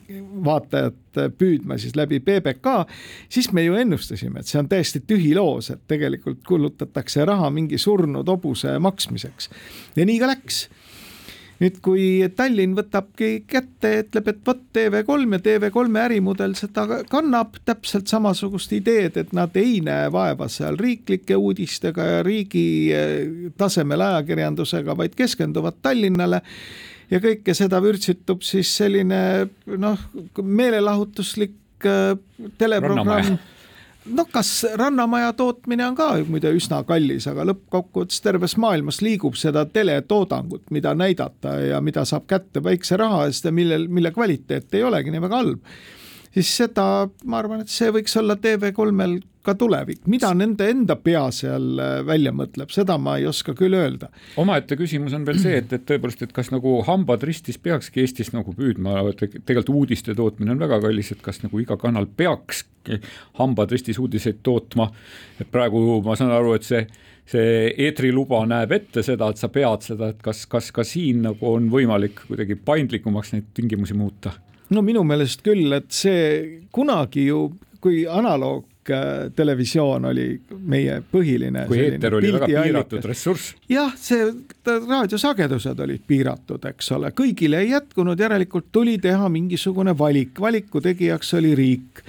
[0.46, 2.84] vaatajat püüdma siis läbi PBK,
[3.30, 7.80] siis me ju ennustasime, et see on täiesti tühi loos, et tegelikult kulutatakse raha mingi
[7.82, 9.50] surnud hobuse maksmiseks.
[9.98, 10.68] Ja nii ka läks
[11.60, 12.04] nüüd, kui
[12.36, 19.20] Tallinn võtabki kätte, ütleb, et vot TV3 ja TV3 ärimudel seda kannab täpselt samasugust ideed,
[19.20, 25.82] et nad ei näe vaeva seal riiklike uudistega ja riigi eh, tasemel ajakirjandusega, vaid keskenduvad
[25.84, 26.42] Tallinnale.
[27.10, 29.22] Ja kõike seda vürtsitub siis selline
[29.82, 30.02] noh,
[30.44, 32.14] meelelahutuslik eh,
[32.62, 33.40] teleprogramm
[34.06, 39.66] noh, kas Rannamaja tootmine on ka muide üsna kallis, aga lõppkokkuvõttes terves maailmas liigub seda
[39.70, 44.84] teletoodangut, mida näidata ja mida saab kätte väikse raha eest ja millel, mille kvaliteet ei
[44.84, 45.64] olegi nii väga halb.
[46.34, 51.26] siis seda, ma arvan, et see võiks olla TV3-l ka tulevik, mida nende enda pea
[51.36, 54.12] seal äh, välja mõtleb, seda ma ei oska küll öelda.
[54.42, 58.34] omaette küsimus on veel see, et, et tõepoolest, et kas nagu hambad ristis peakski Eestis
[58.36, 62.66] nagu püüdma, tegelikult uudiste tootmine on väga kallis, et kas nagu iga kanal peaks
[63.40, 64.90] hambad ristis uudiseid tootma,
[65.40, 66.84] et praegu ma saan aru, et see
[67.30, 71.52] see eetriluba näeb ette seda, et sa pead seda, et kas, kas ka siin nagu
[71.52, 74.34] on võimalik kuidagi paindlikumaks neid tingimusi muuta?
[74.74, 76.26] no minu meelest küll, et see
[76.74, 77.46] kunagi ju,
[77.82, 78.66] kui analoog
[79.36, 81.66] televisioon oli meie põhiline.
[81.68, 83.54] kui eeter oli väga piiratud ressurss.
[83.70, 84.32] jah, see
[84.66, 91.34] raadiosagedused olid piiratud, eks ole, kõigile ei jätkunud, järelikult tuli teha mingisugune valik, valiku tegijaks
[91.38, 92.04] oli riik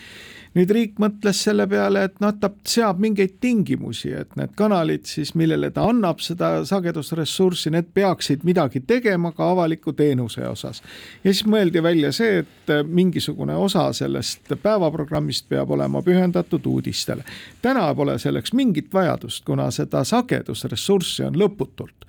[0.59, 5.33] nüüd riik mõtles selle peale, et noh, ta seab mingeid tingimusi, et need kanalid siis,
[5.39, 10.83] millele ta annab seda sagedusressurssi, need peaksid midagi tegema ka avaliku teenuse osas.
[11.25, 17.25] ja siis mõeldi välja see, et mingisugune osa sellest päevaprogrammist peab olema pühendatud uudistele.
[17.63, 22.09] täna pole selleks mingit vajadust, kuna seda sagedusressurssi on lõputult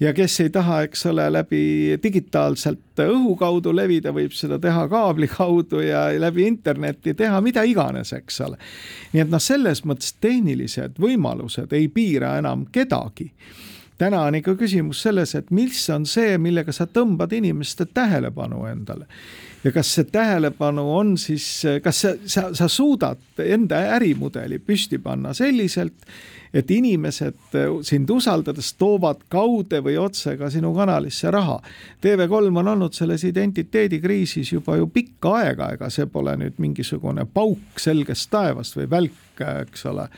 [0.00, 1.62] ja kes ei taha, eks ole, läbi
[2.02, 8.12] digitaalselt õhu kaudu levida, võib seda teha kaabli kaudu ja läbi interneti teha mida iganes,
[8.16, 8.60] eks ole.
[9.12, 13.30] nii et noh, selles mõttes tehnilised võimalused ei piira enam kedagi
[14.00, 19.04] täna on ikka küsimus selles, et mis on see, millega sa tõmbad inimeste tähelepanu endale.
[19.64, 25.34] Ja kas see tähelepanu on siis, kas sa, sa, sa suudad enda ärimudeli püsti panna
[25.36, 26.06] selliselt,
[26.54, 31.60] et inimesed äh, sind usaldades toovad kaude või otse ka sinu kanalisse raha.
[32.02, 37.78] TV3 on olnud selles identiteedikriisis juba ju pikka aega, ega see pole nüüd mingisugune pauk
[37.78, 40.08] selgest taevast või välk, eks ole.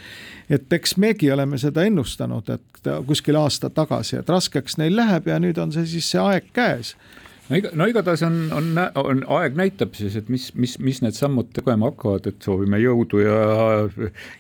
[0.51, 5.39] et eks megi oleme seda ennustanud, et kuskil aasta tagasi, et raskeks neil läheb ja
[5.39, 6.97] nüüd on see siis see aeg käes
[7.53, 8.71] no iga, no igatahes on, on,
[9.03, 13.21] on, aeg näitab siis, et mis, mis, mis need sammud tegema hakkavad, et soovime jõudu
[13.21, 13.38] ja,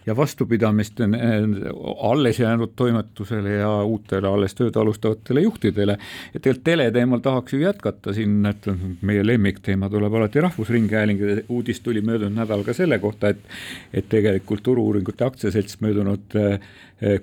[0.06, 5.98] ja vastupidamist alles jäänud toimetusele ja uutele alles tööd alustavatele juhtidele.
[6.32, 8.68] ja tegelikult teleteemal tahaks ju jätkata siin, et
[9.02, 11.22] meie lemmikteema tuleb alati Rahvusringhääling,
[11.52, 13.40] uudis tuli möödunud nädal ka selle kohta, et
[13.92, 16.58] et tegelikult Turu-uuringute aktsiaselts möödunud Eh,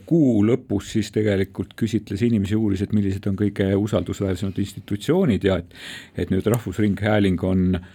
[0.06, 5.76] kuu lõpus siis tegelikult küsitles inimesi, uuris, et millised on kõige usaldusväärsemad institutsioonid ja et,
[6.20, 7.90] et nüüd Rahvusringhääling on äh,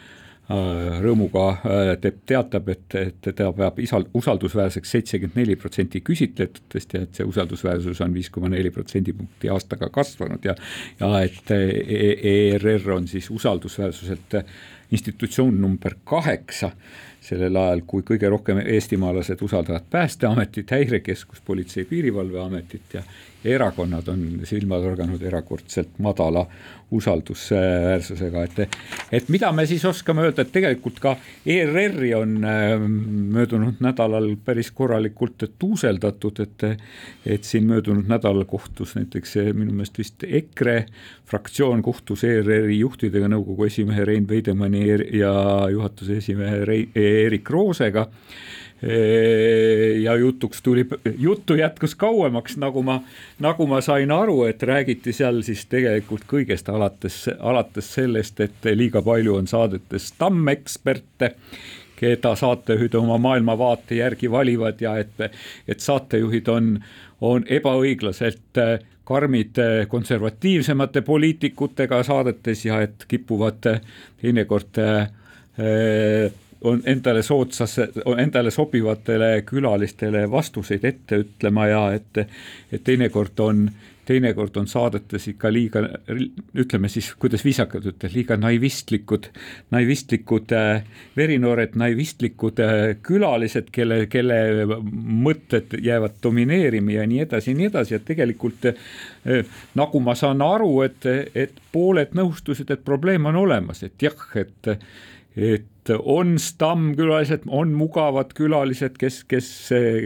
[1.04, 7.04] rõõmuga äh, teeb, teatab, et, et ta peab isal, usaldusväärseks seitsekümmend neli protsenti küsitletutest ja
[7.04, 10.56] et see usaldusväärsus on viis koma neli protsendipunkti aastaga kasvanud ja
[11.00, 14.40] ja et ERR on siis usaldusväärsuselt
[14.94, 16.70] institutsioon number kaheksa
[17.24, 23.02] sellel ajal, kui kõige rohkem eestimaalased usaldavad Päästeametit, Häirekeskust, Politsei- ja Piirivalveametit ja
[23.44, 26.46] erakonnad on silma torganud erakordselt madala
[26.94, 28.76] usaldusväärsusega, et,
[29.18, 31.14] et mida me siis oskame öelda, et tegelikult ka
[31.46, 32.74] ERR-i on äh,
[33.34, 36.66] möödunud nädalal päris korralikult tuuseldatud, et,
[37.26, 40.78] et siin möödunud nädalal kohtus näiteks minu meelest vist EKRE
[41.30, 44.86] fraktsioon kohtus ERR-i juhtidega, nõukogu esimehe Rein Veidemanni
[45.18, 45.34] ja
[45.72, 48.08] juhatuse esimehe Erik Roosega
[50.02, 50.86] ja jutuks tuli,
[51.18, 52.98] juttu jätkus kauemaks, nagu ma,
[53.40, 59.02] nagu ma sain aru, et räägiti seal siis tegelikult kõigest alates, alates sellest, et liiga
[59.02, 61.32] palju on saadetes stammeksperte
[61.96, 65.28] keda saatejuhid oma maailmavaate järgi valivad ja et,
[65.68, 66.74] et saatejuhid on,
[67.20, 68.60] on ebaõiglaselt
[69.04, 73.60] karmid konservatiivsemate poliitikutega saadetes ja et kipuvad
[74.20, 75.10] teinekord äh,
[76.64, 82.22] on endale soodsasse, endale sobivatele külalistele vastuseid ette ütlema ja et,
[82.72, 83.66] et teinekord on,
[84.08, 85.82] teinekord on saadetes ikka liiga,
[86.56, 89.28] ütleme siis, kuidas viisakalt ütelda, liiga naivistlikud,
[89.76, 94.38] naivistlikud äh, verinoored, naivistlikud äh, külalised, kelle, kelle
[95.28, 99.44] mõtted jäävad domineerima ja nii edasi ja nii edasi, et tegelikult äh,
[99.76, 104.76] nagu ma saan aru, et, et pooled nõustusid, et probleem on olemas, et jah, et
[105.34, 109.48] et on stammkülalised, on mugavad külalised, kes, kes,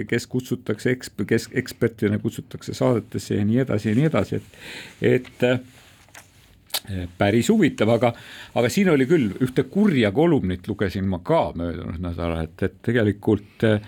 [0.08, 4.58] kes kutsutakse eksp-, kes ekspertina kutsutakse saadetesse ja nii edasi ja nii edasi, et,
[5.02, 8.12] et eh, päris huvitav, aga,
[8.58, 13.68] aga siin oli küll ühte kurja kolumnit lugesin ma ka möödunud nädalal, et, et tegelikult
[13.68, 13.80] eh,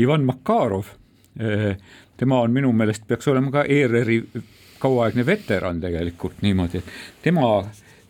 [0.00, 0.94] Ivan Makarov,
[1.40, 1.72] eh,
[2.16, 4.22] tema on minu meelest, peaks olema ka ERR-i
[4.84, 7.48] kauaaegne veteran tegelikult niimoodi, et tema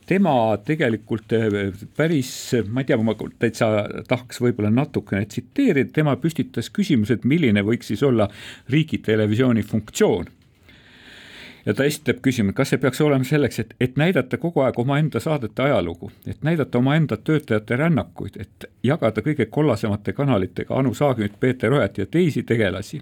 [0.07, 0.35] tema
[0.67, 2.31] tegelikult eh, päris,
[2.69, 3.71] ma ei tea, ma täitsa
[4.09, 8.29] tahaks võib-olla natukene tsiteerida, tema püstitas küsimuse, et milline võiks siis olla
[8.73, 10.33] riigitelevisiooni funktsioon.
[11.67, 15.21] Ja ta esitab küsimuse, kas see peaks olema selleks, et, et näidata kogu aeg omaenda
[15.21, 21.73] saadete ajalugu, et näidata omaenda töötajate rännakuid, et jagada kõige kollasemate kanalitega Anu Saagimit, Peeter
[21.73, 23.01] Ojet ja teisi tegelasi,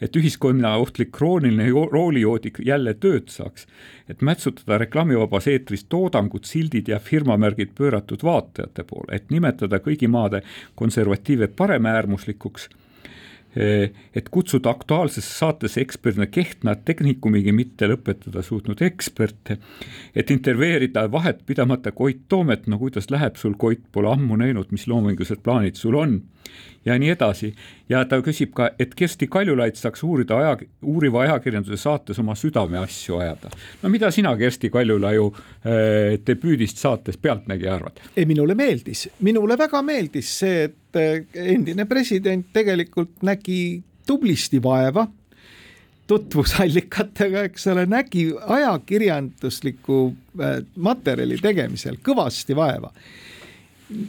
[0.00, 3.66] et ühiskonna ohtlik krooniline roolijoodik jälle tööd saaks,
[4.08, 10.42] et mätsutada reklaamivabas eetris toodangud, sildid ja firmamärgid pööratud vaatajate poole, et nimetada kõigi maade
[10.74, 12.68] konservatiive paremäärmuslikuks
[13.56, 19.56] et kutsuda Aktuaalsesse saatesse eksperdina Kehtna tehnikumigi mitte lõpetada suutnud eksperte,
[20.14, 24.86] et intervjueerida vahet pidamata Koit Toomet, no kuidas läheb sul, Koit, pole ammu näinud, mis
[24.86, 26.20] loomingulised plaanid sul on
[26.84, 27.52] ja nii edasi.
[27.88, 33.18] ja ta küsib ka, et Kersti Kaljulaid saaks uurida aja, uuriva ajakirjanduse saates oma südameasju
[33.20, 33.50] ajada.
[33.82, 38.00] no mida sina, Kersti Kaljulaiu äh, debüüdist saates Pealtnägija arvad?
[38.16, 41.24] ei, minule meeldis, minule väga meeldis see, et äh,
[41.54, 45.06] endine president tegelikult nägi tublisti vaeva
[46.10, 49.98] tutvusallikatega, eks ole, nägi ajakirjandusliku
[50.40, 52.90] äh, materjali tegemisel kõvasti vaeva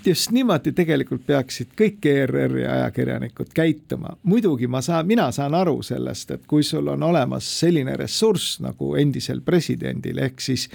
[0.05, 4.15] just niimoodi tegelikult peaksid kõik ERR-i ajakirjanikud käituma.
[4.23, 8.95] muidugi ma saan, mina saan aru sellest, et kui sul on olemas selline ressurss nagu
[8.95, 10.69] endisel presidendil, ehk siis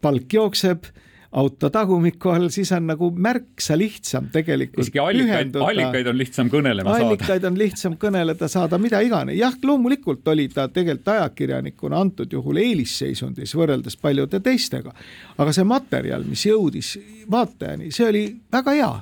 [0.00, 0.88] palk jookseb
[1.32, 6.92] auto tagumiku all, siis on nagu märksa lihtsam tegelikult isegi allikaid, allikaid on lihtsam kõnelema
[6.92, 7.08] allikaid saada.
[7.08, 9.38] allikaid on lihtsam kõneleda saada, mida iganes.
[9.38, 14.94] jah, loomulikult oli ta tegelikult ajakirjanikuna antud juhul eelisseisundis võrreldes paljude teistega.
[15.38, 16.96] aga see materjal, mis jõudis
[17.30, 18.94] vaatajani, see oli väga hea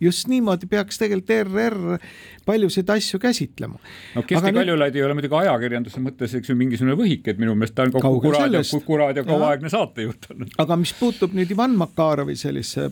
[0.00, 1.98] just niimoodi peaks tegelikult ERR
[2.46, 3.78] paljusid asju käsitlema.
[4.14, 7.76] no Kersti Kaljulaid ei ole muidugi ajakirjanduse mõttes, eks ju, mingisugune võhik, et minu meelest
[7.76, 10.56] ta on ka Kuku raadio, Kuku raadio kauaaegne saatejuht olnud.
[10.64, 12.88] aga mis puutub nüüd Ivan Makarovi sellisesse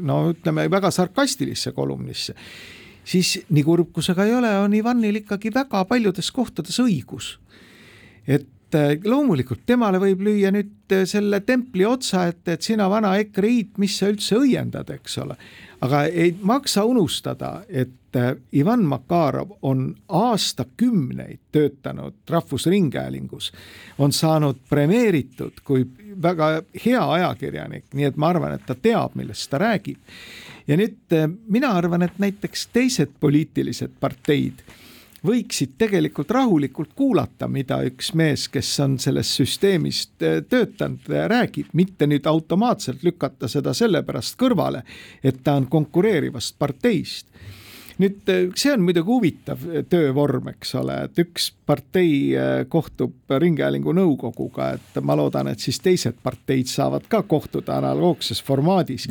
[0.00, 2.34] no ütleme väga sarkastilisse kolumnisse,
[3.04, 7.36] siis nii kurb kui see ka ei ole, on Ivanil ikkagi väga paljudes kohtades õigus.
[8.26, 8.48] et
[9.04, 14.08] loomulikult temale võib lüüa nüüd selle templi otsa, et, et sina vana EKRE-iit, mis sa
[14.08, 15.36] üldse õiendad, eks ole
[15.82, 23.52] aga ei maksa unustada, et äh, Ivan Makarov on aastakümneid töötanud Rahvusringhäälingus,
[23.98, 25.86] on saanud premeeritud kui
[26.22, 29.98] väga hea ajakirjanik, nii et ma arvan, et ta teab, millest ta räägib.
[30.66, 34.62] ja nüüd äh, mina arvan, et näiteks teised poliitilised parteid
[35.26, 42.26] võiksid tegelikult rahulikult kuulata, mida üks mees, kes on selles süsteemis töötanud, räägib, mitte nüüd
[42.26, 44.82] automaatselt lükata seda sellepärast kõrvale,
[45.22, 47.28] et ta on konkureerivast parteist.
[48.02, 48.26] Nüüd
[48.58, 54.98] see on muidugi huvitav töövorm, eks ole, et üks partei äh, kohtub Ringhäälingu nõukoguga, et
[55.00, 59.08] ma loodan, et siis teised parteid saavad ka kohtuda analoogses formaadis.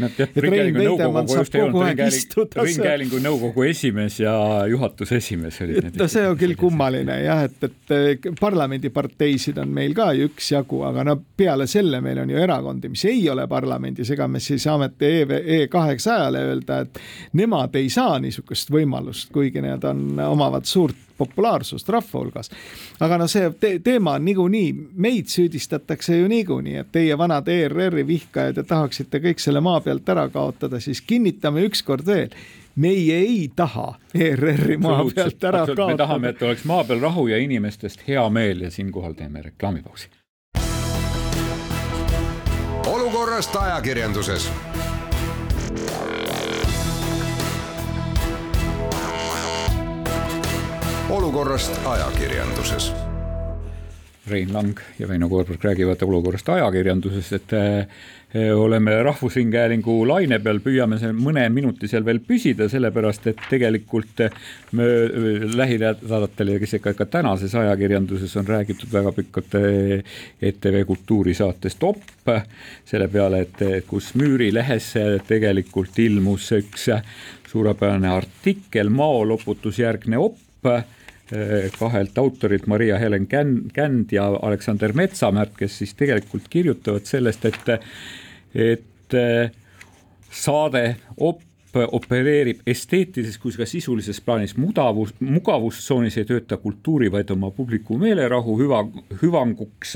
[2.61, 4.35] Ringhäälingu nõukogu esimees ja
[4.69, 5.99] juhatuse esimees olid need.
[6.01, 11.07] no see on küll kummaline jah, et, et parlamendiparteisid on meil ka ju üksjagu, aga
[11.07, 15.11] no peale selle meil on ju erakondi, mis ei ole parlamendis, ega me siis saameti
[15.11, 16.99] E, E200-le öelda, et
[17.37, 22.51] nemad ei saa niisugust võimalust, kuigi need on, omavad suurt populaarsust rahva hulgas.
[22.99, 28.07] aga no see te teema on niikuinii, meid süüdistatakse ju niikuinii, et teie vanad ERR-i
[28.07, 32.33] vihkajad ja tahaksite kõik selle maa pealt ära kaotada, siis kinnitame ükskord veel
[32.75, 35.87] meie ei taha ERR-i maa pealt ära kaotada.
[35.87, 40.09] me tahame, et oleks maa peal rahu ja inimestest hea meel ja siinkohal teeme reklaamipausi.
[42.87, 44.51] olukorrast ajakirjanduses
[51.11, 52.91] olukorrast ajakirjanduses.
[54.29, 60.99] Rein Lang ja Väino Koorberg räägivad olukorrast ajakirjanduses, et eh, oleme Rahvusringhäälingu laine peal, püüame
[61.01, 64.37] seal mõne minuti seal veel püsida, sellepärast et tegelikult eh,
[65.55, 69.57] lähinädalatel ja ka, ka tänases ajakirjanduses on räägitud väga pikalt
[70.41, 72.29] ETV Kultuurisaates Topp,
[72.85, 74.93] selle peale, et kus Müüri lehes
[75.27, 76.87] tegelikult ilmus üks
[77.51, 80.83] suurepärane artikkel Mao loputusjärgne opp Eh,
[81.79, 87.71] kahelt autorilt, Maria-Helen Känd ja Aleksander Metsamärt, kes siis tegelikult kirjutavad sellest, et,
[88.55, 89.53] et eh,
[90.31, 90.83] saade
[91.17, 91.41] op
[91.75, 98.57] opereerib esteetilises kui ka sisulises plaanis mudavus, mugavustsoonis ei tööta kultuuri, vaid oma publiku meelerahu
[98.59, 98.81] hüva,
[99.21, 99.95] hüvanguks.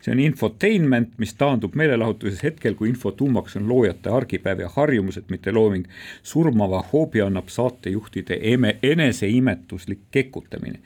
[0.00, 5.28] see on infotainment, mis taandub meelelahutuses hetkel, kui info tuumaks on loojate argipäev ja harjumused,
[5.28, 5.86] mitte looming.
[6.22, 10.80] surmava hoobi annab saatejuhtide eme, eneseimetuslik kekutamine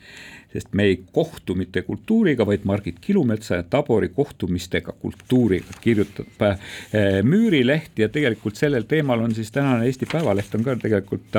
[0.55, 6.59] sest me ei kohtu mitte kultuuriga, vaid Margit Kilumetsa ja Tabori kohtumistega kultuuriga, kirjutab äh,
[7.23, 11.35] Müürileht ja tegelikult sellel teemal on siis tänane Eesti Päevaleht on ka tegelikult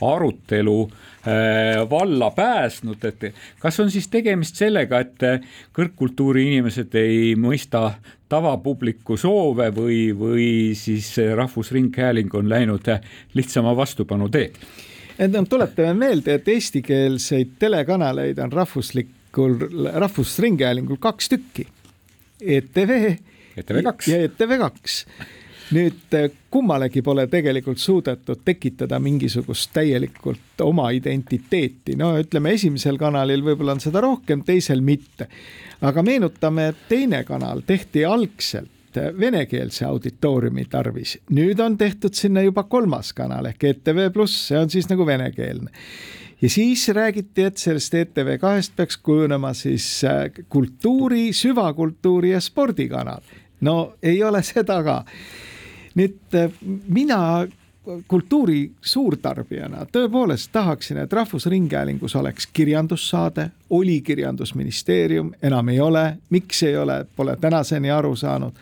[0.00, 5.44] arutelu äh, valla pääsnud, et kas on siis tegemist sellega, et
[5.76, 7.90] kõrgkultuuri inimesed ei mõista
[8.32, 10.48] tavapubliku soove või, või
[10.78, 12.88] siis Rahvusringhääling on läinud
[13.36, 14.58] lihtsama vastupanu teed?
[15.18, 19.56] Noh, tuletame meelde, et eestikeelseid telekanaleid on rahvuslikul,
[19.94, 21.66] Rahvusringhäälingul kaks tükki.
[22.40, 22.92] ETV,
[23.56, 25.00] ETV kaks ja ETV kaks
[25.72, 33.44] nüüd eh, kummalegi pole tegelikult suudetud tekitada mingisugust täielikult oma identiteeti, no ütleme, esimesel kanalil
[33.46, 35.28] võib-olla on seda rohkem, teisel mitte.
[35.80, 42.66] aga meenutame, et teine kanal tehti algselt venekeelse auditooriumi tarvis, nüüd on tehtud sinna juba
[42.70, 45.70] kolmas kanal ehk ETV Pluss, see on siis nagu venekeelne.
[46.42, 53.22] Ja siis räägiti, et sellest ETV kahest peaks kujunema siis eh, kultuuri, süvakultuuri ja spordikanal.
[53.60, 55.04] no ei ole seda ka.
[55.94, 56.50] Nüüd äh,
[56.88, 57.46] mina
[58.08, 66.76] kultuuri suurtarbijana tõepoolest tahaksin, et Rahvusringhäälingus oleks kirjandussaade, oli kirjandusministeerium, enam ei ole, miks ei
[66.76, 68.52] ole, pole tänaseni aru saanud.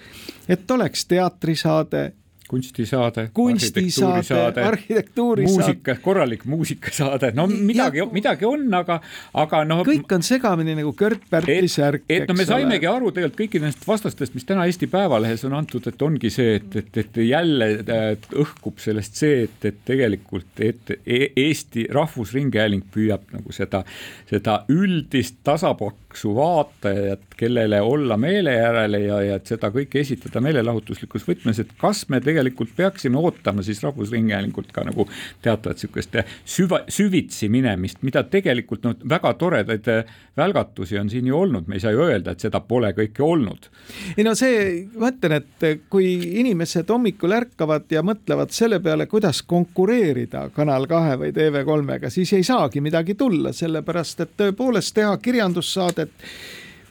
[0.48, 2.12] et oleks teatrisaade
[2.52, 5.66] kunstisaade, kunstisaade, arhitektuurisaade.
[5.66, 8.98] muusika, korralik muusikasaade, no midagi, midagi on, aga,
[9.40, 9.80] aga noh.
[9.88, 12.04] kõik on segamini nagu Kört-Pärtli särk.
[12.12, 13.00] et no me saimegi ole.
[13.00, 17.00] aru tegelikult kõikidest vastastest, mis täna Eesti Päevalehes on antud, et ongi see, et, et,
[17.04, 23.54] et jälle et õhkub sellest see, et, et tegelikult et e, Eesti Rahvusringhääling püüab nagu
[23.54, 23.82] seda,
[24.30, 31.26] seda üldist tasapaksu vaatajat, kellele olla meele järele ja, ja et seda kõike esitada meelelahutuslikus
[31.26, 35.08] võtmes, et kas me tegelikult peaksime ootama siis Rahvusringhäälingult ka nagu
[35.42, 41.38] teatavat sihukest süva, süvitsi minemist, mida tegelikult noh, väga toredaid äh, välgatusi on siin ju
[41.38, 43.68] olnud, me ei saa ju öelda, et seda pole kõike olnud.
[44.16, 46.14] ei no see, ma ütlen, et kui
[46.44, 52.46] inimesed hommikul ärkavad ja mõtlevad selle peale, kuidas konkureerida Kanal kahe või TV3-ga, siis ei
[52.46, 56.14] saagi midagi tulla, sellepärast et tõepoolest teha kirjandussaadet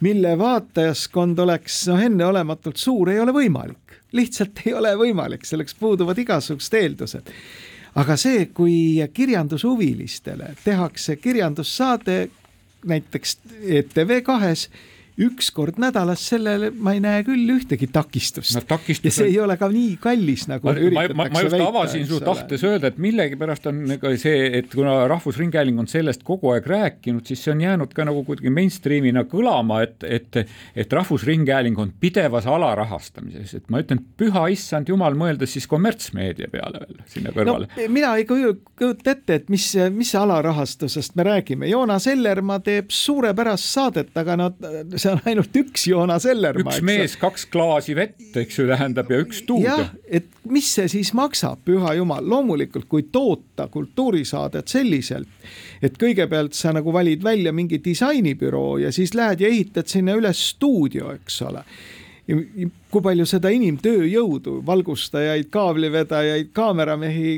[0.02, 3.82] mille vaatajaskond oleks noh, enneolematult suur, ei ole võimalik
[4.16, 7.32] lihtsalt ei ole võimalik, selleks puuduvad igasugused eeldused.
[7.94, 12.28] aga see, kui kirjandushuvilistele tehakse kirjandussaade
[12.88, 14.68] näiteks ETV kahes
[15.20, 18.62] üks kord nädalas, sellele ma ei näe küll ühtegi takistust no,.
[18.68, 21.66] Takistus ja see ei ole ka nii kallis, nagu ma, üritatakse ma, ma just väita,
[21.68, 26.54] avasin su tahtes öelda, et millegipärast on ka see, et kuna Rahvusringhääling on sellest kogu
[26.54, 30.40] aeg rääkinud, siis see on jäänud ka nagu kuidagi mainstream'ina kõlama, et, et,
[30.84, 36.80] et Rahvusringhääling on pidevas alarahastamises, et ma ütlen, püha issand jumal, mõeldes siis kommertsmeedia peale
[36.86, 37.90] veel sinna kõrvale no,.
[37.92, 44.16] mina ei kujuta ette, et mis, mis alarahastusest me räägime, Joonas Ellermaa teeb suurepärast saadet,
[44.16, 44.50] aga no
[45.02, 46.72] see on ainult üks Joonas Ellermaa.
[46.72, 49.76] üks mees, kaks klaasi vett, eks ju, tähendab ja üks stuudio.
[49.82, 55.48] jah, et mis see siis maksab, püha jumal, loomulikult kui toota kultuurisaadet selliselt,
[55.82, 60.46] et kõigepealt sa nagu valid välja mingi disainibüroo ja siis lähed ja ehitad sinna üles
[60.52, 61.66] stuudio, eks ole
[62.26, 67.32] kui palju seda inimtööjõudu, valgustajaid, kaablivedajaid, kaameramehi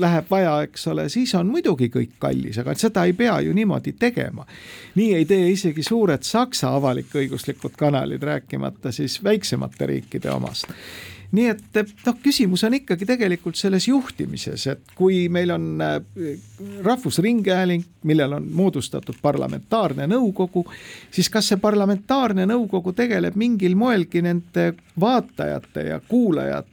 [0.00, 3.92] läheb vaja, eks ole, siis on muidugi kõik kallis, aga seda ei pea ju niimoodi
[4.00, 4.46] tegema.
[4.94, 10.72] nii ei tee isegi suured Saksa avalik-õiguslikud kanalid, rääkimata siis väiksemate riikide omast
[11.34, 15.96] nii et noh, küsimus on ikkagi tegelikult selles juhtimises, et kui meil on äh,
[16.84, 20.64] Rahvusringhääling, millel on moodustatud parlamentaarne nõukogu,
[21.14, 26.72] siis kas see parlamentaarne nõukogu tegeleb mingil moelgi nende vaatajate ja kuulajate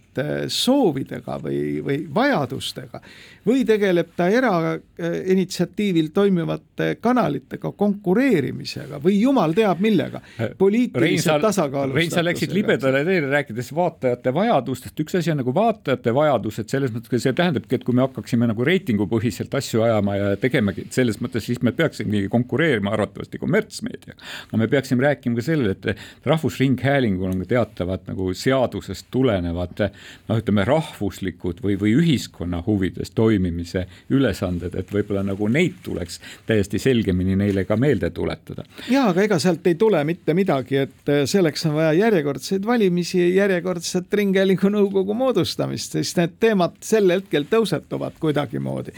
[0.52, 3.02] soovidega või, või vajadustega
[3.48, 10.22] või tegeleb ta erainitsiatiivil toimivate kanalitega konkureerimisega või jumal teab millega,
[10.58, 11.98] poliitilise tasakaalustatusega.
[11.98, 16.94] Rein, sa läksid libedale teele, rääkides vaatajate vajadustest, üks asi on nagu vaatajate vajadused, selles
[16.94, 21.48] mõttes see tähendabki, et kui me hakkaksime nagu reitingupõhiselt asju ajama ja tegemegi selles mõttes,
[21.50, 24.20] siis me peaksimegi konkureerima arvatavasti kommertsmeediaga.
[24.52, 29.82] no me peaksime rääkima ka sellele, et Rahvusringhäälingul on ka teatavad nagu seadusest tulenevad
[30.30, 36.20] noh, ütleme rahvuslikud või, või ühiskonna huvides toimuvad toimimise ülesanded, et võib-olla nagu neid tuleks
[36.48, 38.66] täiesti selgemini neile ka meelde tuletada.
[38.90, 43.22] ja, aga ega sealt ei tule mitte midagi, et äh, selleks on vaja järjekordseid valimisi,
[43.36, 48.92] järjekordset Ringhäälingu nõukogu moodustamist, siis need teemad sel hetkel tõusetuvad kuidagimoodi.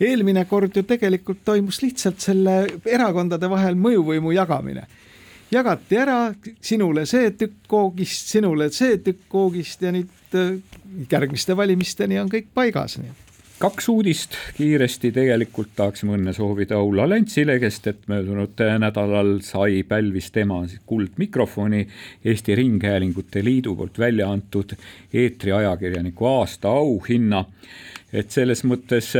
[0.00, 4.86] eelmine kord ju tegelikult toimus lihtsalt selle erakondade vahel mõjuvõimu jagamine
[5.50, 6.18] jagati ära
[6.62, 10.54] sinule see tükk koogist, sinule see tükk koogist ja nüüd äh,
[11.10, 13.29] järgmiste valimisteni on kõik paigas, nii
[13.60, 20.30] kaks uudist kiiresti, tegelikult tahaksime õnne soovida Aula Läntsile, kes et möödunud nädalal sai, pälvis
[20.32, 21.82] tema kuldmikrofoni
[22.24, 24.72] Eesti Ringhäälingute Liidu poolt välja antud
[25.12, 27.44] eetriajakirjaniku aasta auhinna.
[28.12, 29.12] et selles mõttes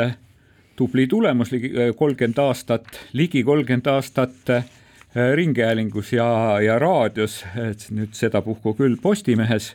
[0.76, 4.52] tubli tulemus, ligi kolmkümmend aastat, ligi kolmkümmend aastat
[5.34, 9.74] ringhäälingus ja, ja raadios, et nüüd sedapuhku küll Postimehes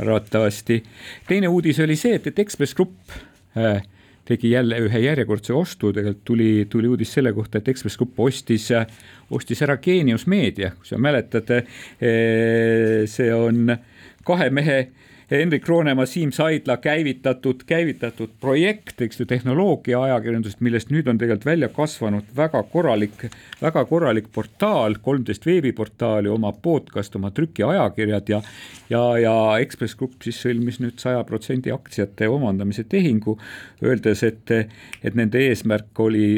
[0.00, 0.82] arvatavasti.
[1.28, 3.16] teine uudis oli see, et, et Ekspress Grupp
[3.56, 3.82] äh,
[4.28, 8.68] tegi jälle ühe järjekordse ostu, tegelikult tuli, tuli uudis selle kohta, et Ekspress Grupp ostis,
[9.30, 13.74] ostis ära Geenius Meedia, kui sa mäletad, äh, see on
[14.26, 14.78] kahe mehe
[15.32, 21.46] Hendrik Roonemaa, Siim Saidla käivitatud, käivitatud projekt, eks ju, tehnoloogia ajakirjandusest, millest nüüd on tegelikult
[21.48, 23.24] välja kasvanud väga korralik,
[23.62, 28.42] väga korralik portaal, kolmteist veebiportaali, oma podcast, oma trükiajakirjad ja
[28.92, 33.38] ja, ja Ekspress Grupp siis sõlmis nüüd saja protsendi aktsiate omandamise tehingu,
[33.84, 36.28] öeldes, et, et nende eesmärk oli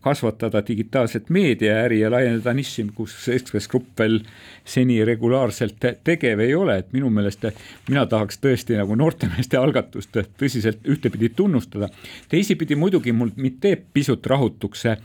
[0.00, 4.20] kasvatada digitaalset meediaäri ja laiendada nišši, kus Ekspress Grupp veel
[4.64, 7.44] seni regulaarselt tegev ei ole, et minu meelest
[7.88, 11.88] mina tahaks tõesti nagu noortemeeste algatust tõsiselt ühtepidi tunnustada.
[12.28, 14.96] teisipidi muidugi mul, mind teeb pisut rahutuks see,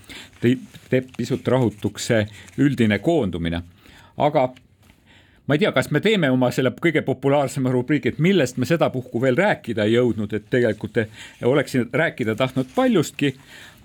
[0.89, 2.27] teeb pisut rahutuks see
[2.57, 3.63] üldine koondumine,
[4.17, 4.49] aga
[5.47, 9.21] ma ei tea, kas me teeme oma selle kõige populaarsema rubriigi, et millest me sedapuhku
[9.21, 11.03] veel rääkida ei jõudnud, et tegelikult
[11.43, 13.35] oleksin rääkida tahtnud paljustki,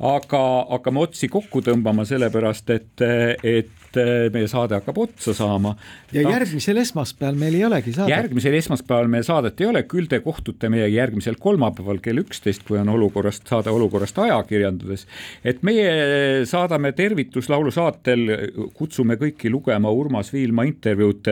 [0.01, 0.41] aga
[0.71, 3.05] hakkame otsi kokku tõmbama, sellepärast et,
[3.45, 3.99] et
[4.31, 5.75] meie saade hakkab otsa saama.
[6.13, 8.15] ja järgmisel esmaspäeval meil ei olegi saadet.
[8.15, 12.79] järgmisel esmaspäeval meil saadet ei ole, küll te kohtute meiega järgmisel kolmapäeval kell üksteist, kui
[12.79, 15.07] on olukorrast, saade olukorrast ajakirjanduses.
[15.45, 18.27] et meie saadame tervituslaulu saatel,
[18.75, 21.27] kutsume kõiki lugema Urmas Viilma intervjuud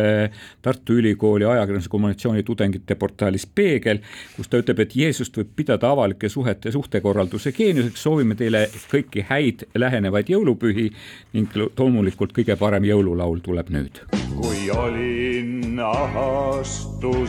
[0.63, 4.03] Tartu Ülikooli ajakirjanduse kommunikatsiooni tudengite portaalis Peegel,
[4.37, 9.23] kus ta ütleb, et Jeesust võib pidada avalike suhete suhtekorralduse geeniuseks, soovime teile teile kõiki
[9.29, 10.89] häid lähenevaid jõulupühi
[11.37, 14.01] ning loomulikult kõige parem jõululaul tuleb nüüd.
[14.39, 17.21] kui olin ahastuses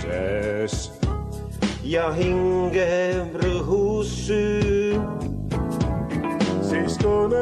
[1.83, 4.99] ja hinge rõhus süü,
[6.61, 7.41] siis kõnelesin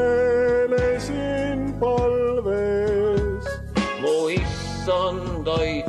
[1.80, 3.46] palves.
[4.02, 5.87] mu issand, aita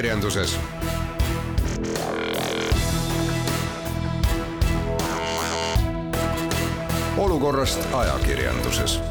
[0.00, 0.56] ajakirjanduses.
[7.16, 9.09] olukorrast ajakirjanduses